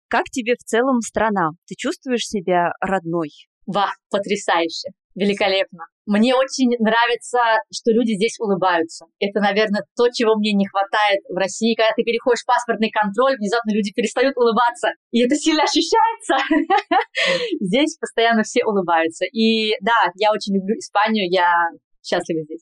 [0.09, 1.51] Как тебе в целом страна?
[1.67, 3.31] Ты чувствуешь себя родной?
[3.67, 5.87] Ва, потрясающе, великолепно.
[6.07, 7.39] Мне очень нравится,
[7.73, 9.07] что люди здесь улыбаются.
[9.21, 11.75] Это, наверное, то, чего мне не хватает в России.
[11.75, 14.91] Когда ты переходишь паспортный контроль, внезапно люди перестают улыбаться.
[15.13, 16.37] И это сильно ощущается.
[17.61, 19.25] Здесь постоянно все улыбаются.
[19.25, 21.69] И да, я очень люблю Испанию, я
[22.03, 22.61] счастлива здесь.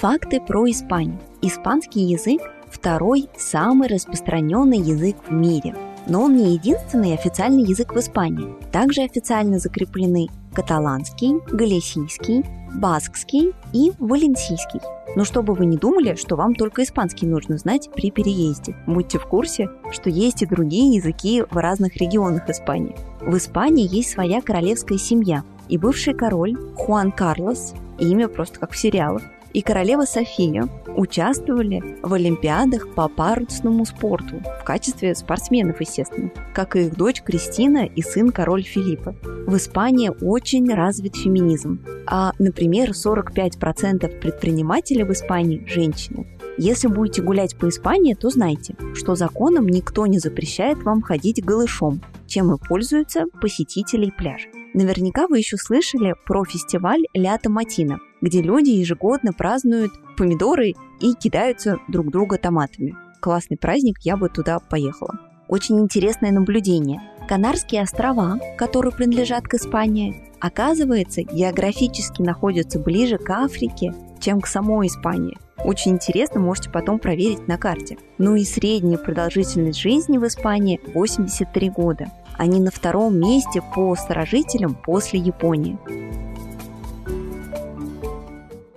[0.00, 1.20] Факты про Испанию.
[1.42, 7.98] Испанский язык– второй самый распространенный язык в мире– но он не единственный официальный язык в
[7.98, 8.54] Испании.
[8.70, 14.80] Также официально закреплены каталанский, галисийский, баскский и валенсийский.
[15.14, 18.74] Но чтобы вы не думали, что вам только испанский нужно знать при переезде.
[18.86, 22.96] Будьте в курсе, что есть и другие языки в разных регионах Испании.
[23.20, 28.78] В Испании есть своя королевская семья, и бывший король Хуан Карлос, имя просто как в
[28.78, 36.76] сериалах, и королева София участвовали в Олимпиадах по парусному спорту в качестве спортсменов, естественно, как
[36.76, 39.14] и их дочь Кристина и сын король Филиппа.
[39.46, 46.26] В Испании очень развит феминизм, а, например, 45% предпринимателей в Испании– женщины.
[46.58, 52.02] Если будете гулять по Испании, то знайте, что законом никто не запрещает вам ходить голышом,
[52.26, 54.48] чем и пользуются посетители пляжа.
[54.74, 61.78] Наверняка вы еще слышали про фестиваль Ля Томатино, где люди ежегодно празднуют помидоры и кидаются
[61.88, 62.96] друг друга томатами.
[63.20, 65.18] Классный праздник, я бы туда поехала.
[65.48, 67.02] Очень интересное наблюдение.
[67.28, 74.86] Канарские острова, которые принадлежат к Испании, оказывается, географически находятся ближе к Африке, чем к самой
[74.86, 75.36] Испании.
[75.64, 77.96] Очень интересно, можете потом проверить на карте.
[78.18, 82.10] Ну и средняя продолжительность жизни в Испании 83 года.
[82.38, 85.78] Они на втором месте по старожителям после Японии.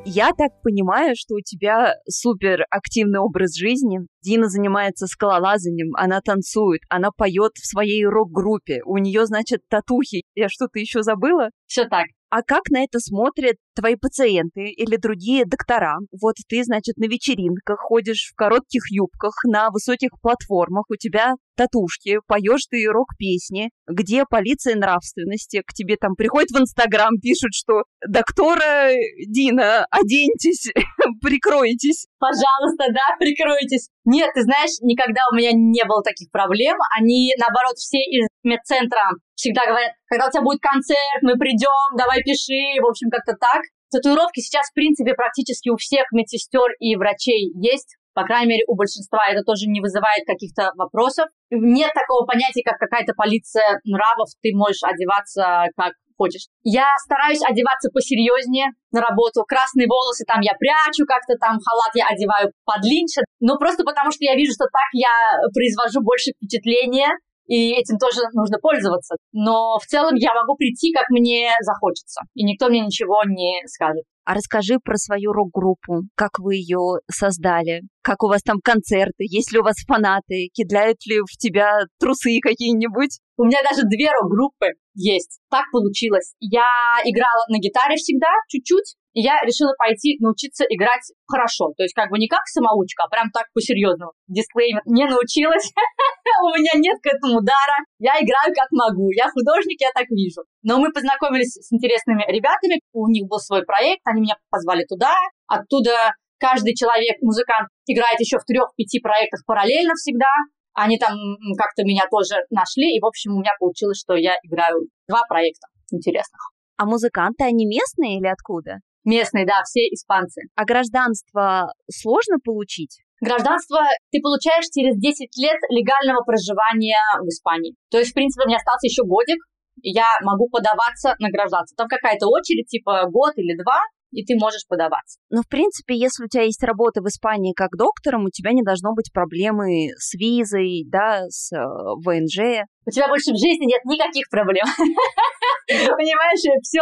[0.07, 4.01] Я так понимаю, что у тебя супер активный образ жизни.
[4.21, 8.81] Дина занимается скалолазанием, она танцует, она поет в своей рок-группе.
[8.85, 10.21] У нее, значит, татухи.
[10.35, 11.49] Я что-то еще забыла?
[11.65, 12.05] Все так.
[12.29, 15.97] А как на это смотрят твои пациенты или другие доктора?
[16.21, 22.19] Вот ты, значит, на вечеринках ходишь в коротких юбках, на высоких платформах, у тебя татушки,
[22.27, 28.91] поешь ты рок-песни, где полиция нравственности к тебе там приходит в Инстаграм, пишут, что «Доктора
[29.27, 30.71] Дина, оденьтесь,
[31.21, 32.07] прикройтесь».
[32.19, 33.89] Пожалуйста, да, прикройтесь.
[34.05, 36.77] Нет, ты знаешь, никогда у меня не было таких проблем.
[36.97, 42.21] Они, наоборот, все из медцентра всегда говорят, когда у тебя будет концерт, мы придем, давай
[42.23, 43.61] пиши, в общем, как-то так.
[43.91, 47.95] Татуировки сейчас, в принципе, практически у всех медсестер и врачей есть.
[48.13, 51.27] По крайней мере, у большинства это тоже не вызывает каких-то вопросов.
[51.51, 54.29] Нет такого понятия, как какая-то полиция нравов.
[54.41, 56.47] Ты можешь одеваться как хочешь.
[56.63, 59.43] Я стараюсь одеваться посерьезнее на работу.
[59.43, 63.27] Красные волосы там я прячу, как-то там халат я одеваю подлиннее.
[63.39, 65.11] Но просто потому, что я вижу, что так я
[65.53, 67.11] произвожу больше впечатления
[67.47, 69.15] и этим тоже нужно пользоваться.
[69.31, 74.03] Но в целом я могу прийти, как мне захочется, и никто мне ничего не скажет.
[74.25, 79.51] А расскажи про свою рок-группу, как вы ее создали, как у вас там концерты, есть
[79.51, 83.19] ли у вас фанаты, кидают ли в тебя трусы какие-нибудь?
[83.37, 85.39] У меня даже две рок-группы есть.
[85.51, 86.33] Так получилось.
[86.39, 86.65] Я
[87.03, 91.71] играла на гитаре всегда, чуть-чуть, я решила пойти научиться играть хорошо.
[91.77, 94.11] То есть как бы не как самоучка, а прям так по-серьезному.
[94.27, 94.83] Дисклеймер.
[94.85, 95.71] Не научилась.
[96.43, 97.79] У меня нет к этому дара.
[97.97, 99.07] Я играю как могу.
[99.15, 100.43] Я художник, я так вижу.
[100.63, 102.83] Но мы познакомились с интересными ребятами.
[102.91, 104.01] У них был свой проект.
[104.03, 105.15] Они меня позвали туда.
[105.47, 110.29] Оттуда каждый человек, музыкант, играет еще в трех-пяти проектах параллельно всегда.
[110.73, 111.15] Они там
[111.57, 115.67] как-то меня тоже нашли, и, в общем, у меня получилось, что я играю два проекта
[115.89, 116.51] интересных.
[116.77, 118.79] А музыканты, они местные или откуда?
[119.05, 120.41] Местные, да, все испанцы.
[120.55, 122.99] А гражданство сложно получить?
[123.21, 123.79] Гражданство
[124.11, 127.75] ты получаешь через 10 лет легального проживания в Испании.
[127.89, 129.39] То есть, в принципе, у меня остался еще годик,
[129.81, 131.75] и я могу подаваться на гражданство.
[131.77, 133.79] Там какая-то очередь, типа год или два,
[134.11, 135.19] и ты можешь подаваться.
[135.29, 138.63] Ну, в принципе, если у тебя есть работа в Испании как доктором, у тебя не
[138.63, 142.63] должно быть проблемы с визой, да, с э, ВНЖ.
[142.85, 144.65] У тебя больше в жизни нет никаких проблем.
[145.67, 146.81] Понимаешь, все.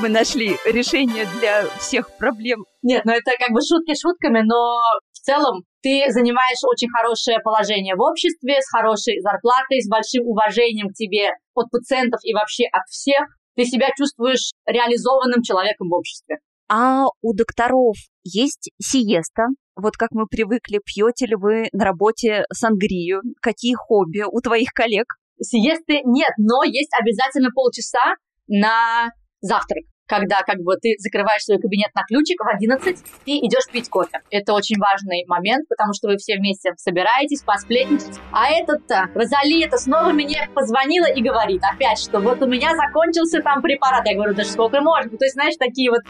[0.00, 2.64] Мы нашли решение для всех проблем.
[2.82, 4.80] Нет, ну это как бы шутки шутками, но
[5.12, 10.88] в целом ты занимаешь очень хорошее положение в обществе, с хорошей зарплатой, с большим уважением
[10.88, 13.24] к тебе от пациентов и вообще от всех
[13.56, 16.38] ты себя чувствуешь реализованным человеком в обществе.
[16.68, 19.44] А у докторов есть сиеста?
[19.76, 23.22] Вот как мы привыкли, пьете ли вы на работе сангрию?
[23.40, 25.06] Какие хобби у твоих коллег?
[25.40, 28.16] Сиесты нет, но есть обязательно полчаса
[28.46, 29.10] на
[29.40, 33.88] завтрак когда как бы ты закрываешь свой кабинет на ключик в 11 и идешь пить
[33.88, 34.20] кофе.
[34.30, 38.18] Это очень важный момент, потому что вы все вместе собираетесь, посплетничать.
[38.32, 43.40] А этот-то, Розали, это снова мне позвонила и говорит опять, что вот у меня закончился
[43.40, 44.06] там препарат.
[44.06, 45.16] Я говорю, да сколько можно?
[45.16, 46.02] То есть, знаешь, такие вот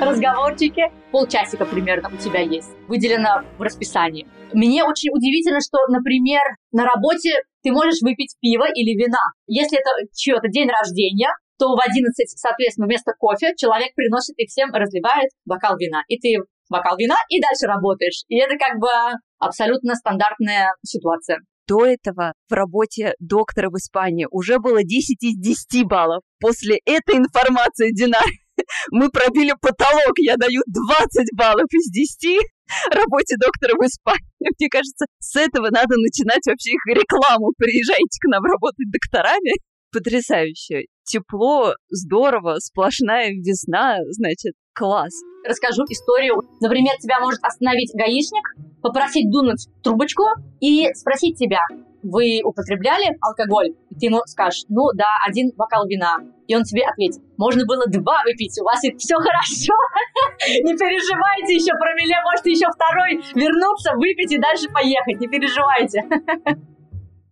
[0.00, 0.92] разговорчики.
[1.10, 2.70] Полчасика примерно у тебя есть.
[2.86, 4.28] Выделено в расписании.
[4.52, 9.22] Мне очень удивительно, что, например, на работе ты можешь выпить пиво или вина.
[9.46, 14.72] Если это чье-то день рождения, то в 11, соответственно, вместо кофе человек приносит и всем
[14.72, 16.02] разливает бокал вина.
[16.08, 16.40] И ты
[16.70, 18.24] бокал вина и дальше работаешь.
[18.28, 18.88] И это как бы
[19.38, 21.38] абсолютно стандартная ситуация.
[21.68, 26.22] До этого в работе доктора в Испании уже было 10 из 10 баллов.
[26.40, 28.24] После этой информации, Динар,
[28.90, 30.14] мы пробили потолок.
[30.18, 32.40] Я даю 20 баллов из 10
[32.90, 34.50] работе доктора в Испании.
[34.58, 37.52] Мне кажется, с этого надо начинать вообще их рекламу.
[37.58, 39.58] Приезжайте к нам работать докторами
[39.92, 40.86] потрясающе.
[41.04, 45.12] Тепло, здорово, сплошная весна, значит, класс.
[45.44, 46.42] Расскажу историю.
[46.60, 48.46] Например, тебя может остановить гаишник,
[48.82, 50.24] попросить дунуть трубочку
[50.60, 51.60] и спросить тебя,
[52.02, 53.74] вы употребляли алкоголь?
[53.90, 56.18] И ты ему скажешь, ну да, один бокал вина.
[56.46, 59.74] И он тебе ответит, можно было два выпить, у вас все хорошо,
[60.64, 66.04] не переживайте еще, промилле может еще второй вернуться, выпить и дальше поехать, не переживайте.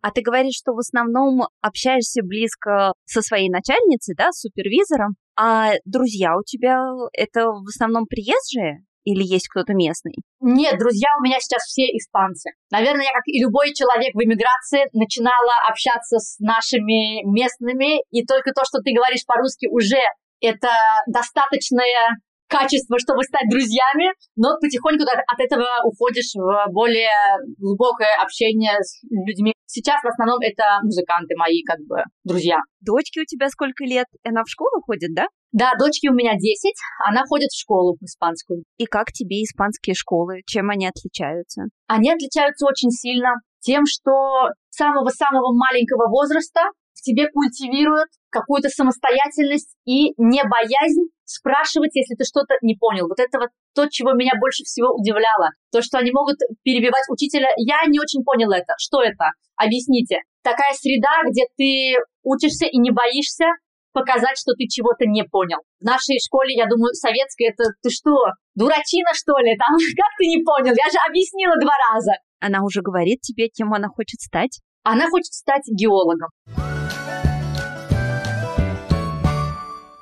[0.00, 5.72] А ты говоришь, что в основном общаешься близко со своей начальницей, да, с супервизором, а
[5.84, 6.80] друзья у тебя
[7.12, 8.84] это в основном приезжие?
[9.08, 10.12] Или есть кто-то местный?
[10.40, 12.52] Нет, друзья у меня сейчас все испанцы.
[12.70, 18.52] Наверное, я, как и любой человек в эмиграции, начинала общаться с нашими местными, и только
[18.52, 20.04] то, что ты говоришь по-русски, уже
[20.40, 20.68] это
[21.08, 27.12] достаточная качество, чтобы стать друзьями, но потихоньку от этого уходишь в более
[27.56, 29.52] глубокое общение с людьми.
[29.64, 32.56] Сейчас в основном это музыканты мои, как бы, друзья.
[32.80, 34.06] Дочке у тебя сколько лет?
[34.24, 35.28] Она в школу ходит, да?
[35.52, 36.74] Да, дочке у меня 10,
[37.08, 38.64] она ходит в школу испанскую.
[38.76, 40.42] И как тебе испанские школы?
[40.46, 41.62] Чем они отличаются?
[41.86, 43.30] Они отличаются очень сильно
[43.60, 46.60] тем, что с самого-самого маленького возраста
[46.94, 53.08] в тебе культивируют какую-то самостоятельность и не боязнь спрашивать, если ты что-то не понял.
[53.08, 55.50] Вот это вот то, чего меня больше всего удивляло.
[55.72, 57.48] То, что они могут перебивать учителя.
[57.56, 58.74] Я не очень понял это.
[58.78, 59.32] Что это?
[59.56, 60.18] Объясните.
[60.42, 63.46] Такая среда, где ты учишься и не боишься
[63.92, 65.58] показать, что ты чего-то не понял.
[65.80, 68.14] В нашей школе, я думаю, советской, это ты что,
[68.54, 69.56] дурачина, что ли?
[69.56, 70.74] Там как ты не понял?
[70.76, 72.12] Я же объяснила два раза.
[72.40, 74.60] Она уже говорит тебе, кем она хочет стать?
[74.84, 76.30] Она хочет стать геологом.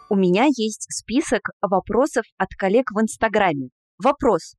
[0.09, 3.71] У меня есть список вопросов от коллег в Инстаграме.
[4.03, 4.55] Вопрос.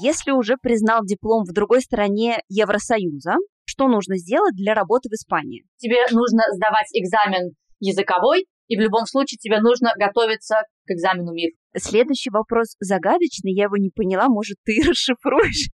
[0.00, 3.34] Если уже признал диплом в другой стране Евросоюза,
[3.64, 5.64] что нужно сделать для работы в Испании?
[5.78, 10.56] Тебе нужно сдавать экзамен языковой, и в любом случае тебе нужно готовиться
[10.86, 11.52] к экзамену МИР.
[11.76, 15.68] Следующий вопрос загадочный, я его не поняла, может, ты расшифруешь?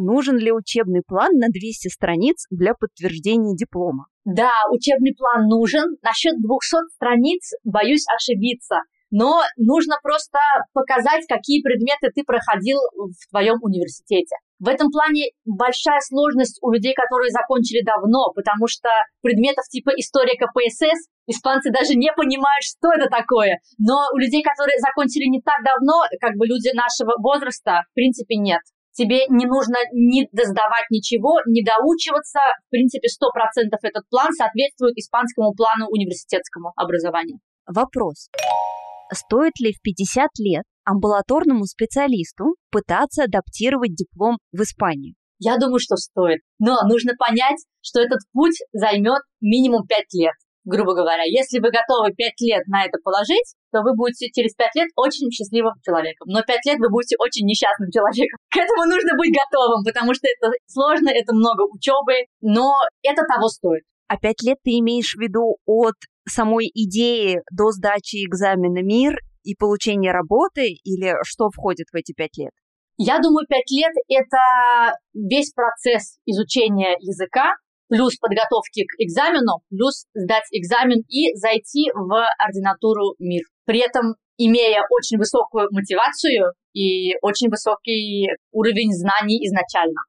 [0.00, 4.06] Нужен ли учебный план на 200 страниц для подтверждения диплома?
[4.24, 5.96] Да, учебный план нужен.
[6.02, 8.76] Насчет 200 страниц боюсь ошибиться.
[9.10, 10.38] Но нужно просто
[10.72, 14.36] показать, какие предметы ты проходил в твоем университете.
[14.58, 18.90] В этом плане большая сложность у людей, которые закончили давно, потому что
[19.22, 23.60] предметов типа история КПСС испанцы даже не понимают, что это такое.
[23.78, 28.36] Но у людей, которые закончили не так давно, как бы люди нашего возраста, в принципе,
[28.36, 28.60] нет
[28.98, 32.40] тебе не нужно не сдавать ничего, не доучиваться.
[32.66, 37.38] В принципе, 100% этот план соответствует испанскому плану университетскому образования.
[37.64, 38.28] Вопрос.
[39.12, 45.14] Стоит ли в 50 лет амбулаторному специалисту пытаться адаптировать диплом в Испании?
[45.38, 46.40] Я думаю, что стоит.
[46.58, 50.34] Но нужно понять, что этот путь займет минимум 5 лет
[50.68, 51.24] грубо говоря.
[51.24, 55.32] Если вы готовы 5 лет на это положить, то вы будете через 5 лет очень
[55.32, 56.28] счастливым человеком.
[56.28, 58.36] Но 5 лет вы будете очень несчастным человеком.
[58.52, 63.48] К этому нужно быть готовым, потому что это сложно, это много учебы, но это того
[63.48, 63.82] стоит.
[64.08, 65.96] А 5 лет ты имеешь в виду от
[66.28, 69.16] самой идеи до сдачи экзамена МИР
[69.48, 72.52] и получения работы, или что входит в эти 5 лет?
[72.98, 77.54] Я думаю, 5 лет— это весь процесс изучения языка,
[77.88, 83.44] плюс подготовки к экзамену, плюс сдать экзамен и зайти в ординатуру МИР.
[83.64, 90.00] При этом имея очень высокую мотивацию и очень высокий уровень знаний изначально.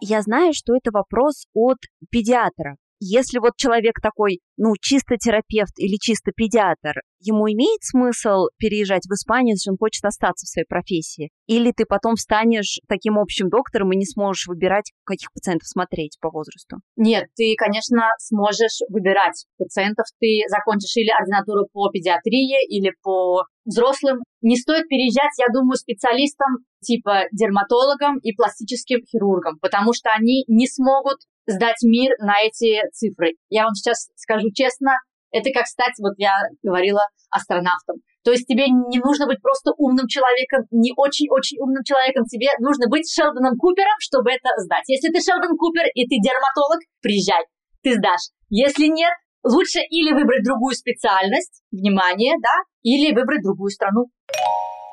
[0.00, 1.78] Я знаю, что это вопрос от
[2.10, 2.76] педиатра.
[3.00, 9.12] Если вот человек такой, ну, чисто терапевт или чисто педиатр, ему имеет смысл переезжать в
[9.12, 11.30] Испанию, если он хочет остаться в своей профессии?
[11.46, 16.30] Или ты потом станешь таким общим доктором и не сможешь выбирать, каких пациентов смотреть по
[16.30, 16.78] возрасту?
[16.96, 20.06] Нет, ты, конечно, сможешь выбирать пациентов.
[20.20, 24.18] Ты закончишь или ординатуру по педиатрии, или по взрослым.
[24.40, 30.66] Не стоит переезжать, я думаю, специалистам типа дерматологам и пластическим хирургам, потому что они не
[30.66, 31.18] смогут
[31.48, 33.32] сдать мир на эти цифры.
[33.48, 34.92] Я вам сейчас скажу честно,
[35.32, 36.32] это как стать, вот я
[36.62, 37.96] говорила, астронавтом.
[38.24, 42.88] То есть тебе не нужно быть просто умным человеком, не очень-очень умным человеком, тебе нужно
[42.88, 44.84] быть Шелдоном Купером, чтобы это сдать.
[44.88, 47.44] Если ты Шелдон Купер и ты дерматолог, приезжай,
[47.82, 48.32] ты сдашь.
[48.50, 49.12] Если нет,
[49.44, 54.06] лучше или выбрать другую специальность, внимание, да, или выбрать другую страну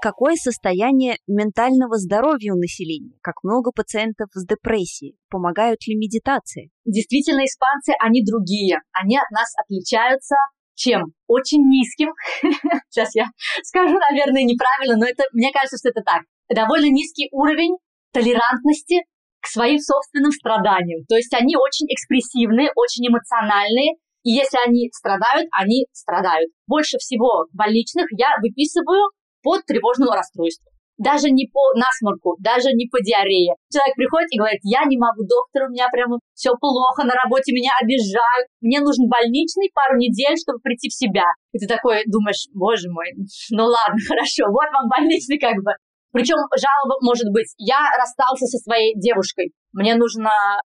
[0.05, 6.69] какое состояние ментального здоровья у населения, как много пациентов с депрессией, помогают ли медитации.
[6.85, 10.35] Действительно, испанцы, они другие, они от нас отличаются
[10.75, 11.05] чем?
[11.25, 12.13] Очень низким.
[12.89, 13.25] Сейчас я
[13.63, 16.21] скажу, наверное, неправильно, но это, мне кажется, что это так.
[16.53, 17.77] Довольно низкий уровень
[18.13, 19.09] толерантности
[19.41, 21.05] к своим собственным страданиям.
[21.09, 26.51] То есть они очень экспрессивные, очень эмоциональные, и если они страдают, они страдают.
[26.67, 29.09] Больше всего больничных я выписываю
[29.45, 30.73] по тревожному расстройству.
[30.97, 33.53] Даже не по насморку, даже не по диарее.
[33.67, 37.51] Человек приходит и говорит, я не могу, доктор, у меня прямо все плохо, на работе
[37.51, 41.27] меня обижают, мне нужен больничный пару недель, чтобы прийти в себя.
[41.51, 43.11] И ты такой думаешь, боже мой,
[43.51, 45.75] ну ладно, хорошо, вот вам больничный как бы.
[46.15, 50.23] Причем жалоба может быть, я расстался со своей девушкой, мне нужен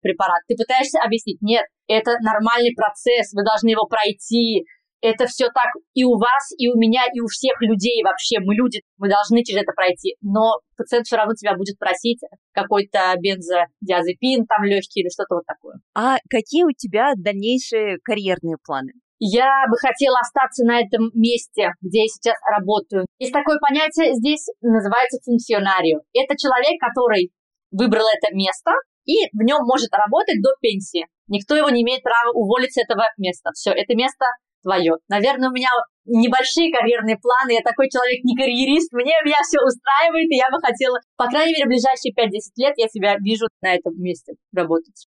[0.00, 0.38] препарат.
[0.46, 4.62] Ты пытаешься объяснить, нет, это нормальный процесс, вы должны его пройти,
[5.02, 8.38] это все так и у вас, и у меня, и у всех людей вообще.
[8.40, 10.16] Мы люди, мы должны через это пройти.
[10.22, 12.20] Но пациент все равно тебя будет просить
[12.52, 15.76] какой-то бензодиазепин там легкий или что-то вот такое.
[15.94, 18.92] А какие у тебя дальнейшие карьерные планы?
[19.18, 23.06] Я бы хотела остаться на этом месте, где я сейчас работаю.
[23.18, 26.00] Есть такое понятие здесь, называется функционарио.
[26.12, 27.30] Это человек, который
[27.70, 28.72] выбрал это место
[29.04, 31.06] и в нем может работать до пенсии.
[31.28, 33.50] Никто его не имеет права уволить с этого места.
[33.54, 34.26] Все, это место
[34.62, 34.94] твое.
[35.08, 35.68] Наверное, у меня
[36.04, 40.58] небольшие карьерные планы, я такой человек не карьерист, мне меня все устраивает, и я бы
[40.60, 45.06] хотела, по крайней мере, в ближайшие 5-10 лет я себя вижу на этом месте работать.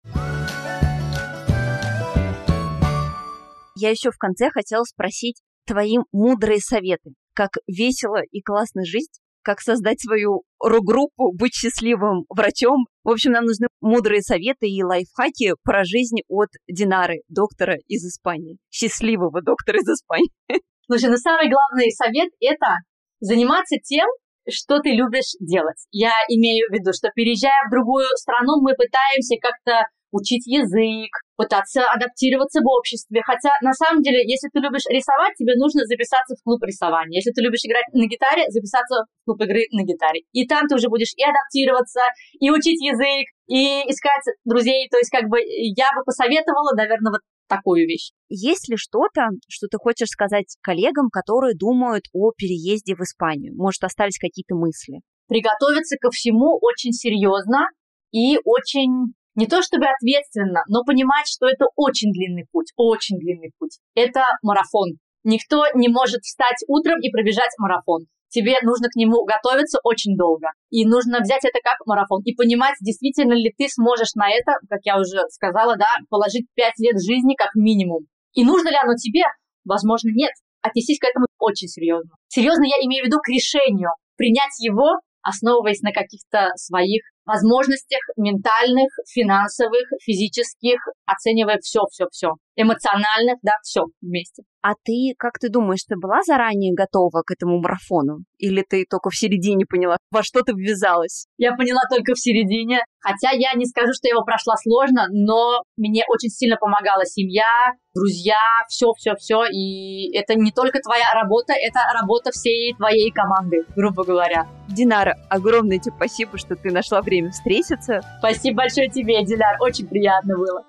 [3.76, 9.61] Я еще в конце хотела спросить твои мудрые советы, как весело и классно жить, как
[9.61, 12.86] создать свою рок-группу, быть счастливым врачом.
[13.09, 18.59] В общем, нам нужны мудрые советы и лайфхаки про жизнь от Динары, доктора из Испании.
[18.68, 20.28] Счастливого доктора из Испании.
[20.86, 22.84] Слушай, ну самый главный совет– это
[23.20, 24.04] заниматься тем,
[24.46, 25.80] что ты любишь делать.
[25.90, 31.84] Я имею в виду, что переезжая в другую страну, мы пытаемся как-то учить язык, пытаться
[31.84, 33.22] адаптироваться в обществе.
[33.24, 37.18] Хотя, на самом деле, если ты любишь рисовать, тебе нужно записаться в клуб рисования.
[37.18, 40.22] Если ты любишь играть на гитаре, записаться в клуб игры на гитаре.
[40.32, 42.00] И там ты уже будешь и адаптироваться,
[42.40, 44.88] и учить язык, и искать друзей.
[44.90, 48.12] То есть, как бы, я бы посоветовала, наверное, вот такую вещь.
[48.28, 53.54] Есть ли что-то, что ты хочешь сказать коллегам, которые думают о переезде в Испанию?
[53.56, 55.00] Может, остались какие-то мысли?
[55.28, 57.66] Приготовиться ко всему очень серьезно
[58.12, 63.53] и очень не то чтобы ответственно, но понимать, что это очень длинный путь, очень длинный
[63.57, 63.78] путь.
[63.95, 64.99] Это марафон.
[65.22, 68.07] Никто не может встать утром и пробежать марафон.
[68.30, 70.49] Тебе нужно к нему готовиться очень долго.
[70.70, 74.80] И нужно взять это как марафон и понимать, действительно ли ты сможешь на это, как
[74.82, 78.11] я уже сказала, да, положить 5 лет жизни как минимум.
[78.34, 79.22] И нужно ли оно тебе?
[79.64, 80.32] Возможно, нет.
[80.62, 82.11] Отнесись к этому очень серьезно.
[82.26, 83.91] Серьезно я имею в виду к решению.
[84.16, 92.32] Принять его, основываясь на каких-то своих возможностях ментальных, финансовых, физических, оценивая все-все-все.
[92.56, 94.42] Эмоциональных, да, все вместе.
[94.62, 98.24] А ты, как ты думаешь, ты была заранее готова к этому марафону?
[98.38, 101.26] Или ты только в середине поняла, во что ты ввязалась?
[101.36, 102.80] Я поняла только в середине.
[103.00, 107.72] Хотя я не скажу, что я его прошла сложно, но мне очень сильно помогала семья,
[107.94, 109.44] друзья, все-все-все.
[109.52, 114.46] И это не только твоя работа, это работа всей твоей команды, грубо говоря.
[114.68, 118.00] Динара, огромное тебе спасибо, что ты нашла время встретиться.
[118.18, 120.64] Спасибо большое тебе, Диляр, очень приятно было.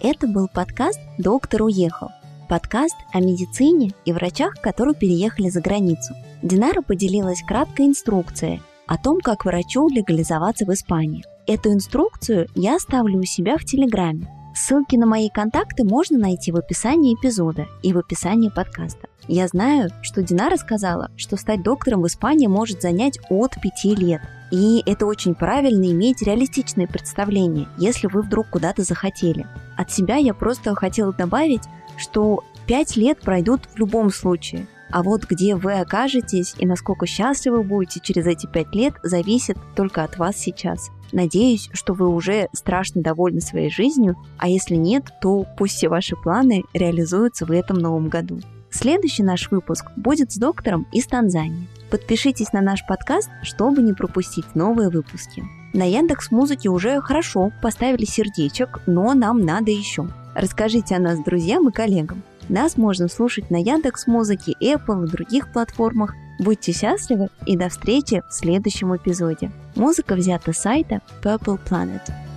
[0.00, 2.08] Это был подкаст «Доктор уехал».
[2.48, 6.14] Подкаст о медицине и врачах, которые переехали за границу.
[6.42, 11.24] Динара поделилась краткой инструкцией о том, как врачу легализоваться в Испании.
[11.46, 14.28] Эту инструкцию я оставлю у себя в Телеграме.
[14.58, 19.08] Ссылки на мои контакты можно найти в описании эпизода и в описании подкаста.
[19.28, 24.20] Я знаю, что Динара сказала, что стать доктором в Испании может занять от 5 лет.
[24.50, 29.46] И это очень правильно иметь реалистичные представления, если вы вдруг куда-то захотели.
[29.76, 31.62] От себя я просто хотела добавить,
[31.96, 34.66] что 5 лет пройдут в любом случае.
[34.90, 40.04] А вот где вы окажетесь и насколько счастливы будете через эти 5 лет, зависит только
[40.04, 40.90] от вас сейчас.
[41.12, 46.16] Надеюсь, что вы уже страшно довольны своей жизнью, а если нет, то пусть все ваши
[46.16, 48.40] планы реализуются в этом новом году.
[48.70, 51.66] Следующий наш выпуск будет с доктором из Танзании.
[51.90, 55.42] Подпишитесь на наш подкаст, чтобы не пропустить новые выпуски.
[55.72, 60.08] На Яндекс Музыке уже хорошо поставили сердечек, но нам надо еще.
[60.34, 62.22] Расскажите о нас друзьям и коллегам.
[62.48, 66.14] Нас можно слушать на Яндекс Музыке, Apple и других платформах.
[66.38, 69.50] Будьте счастливы и до встречи в следующем эпизоде.
[69.74, 72.27] Музыка взята с сайта Purple Planet.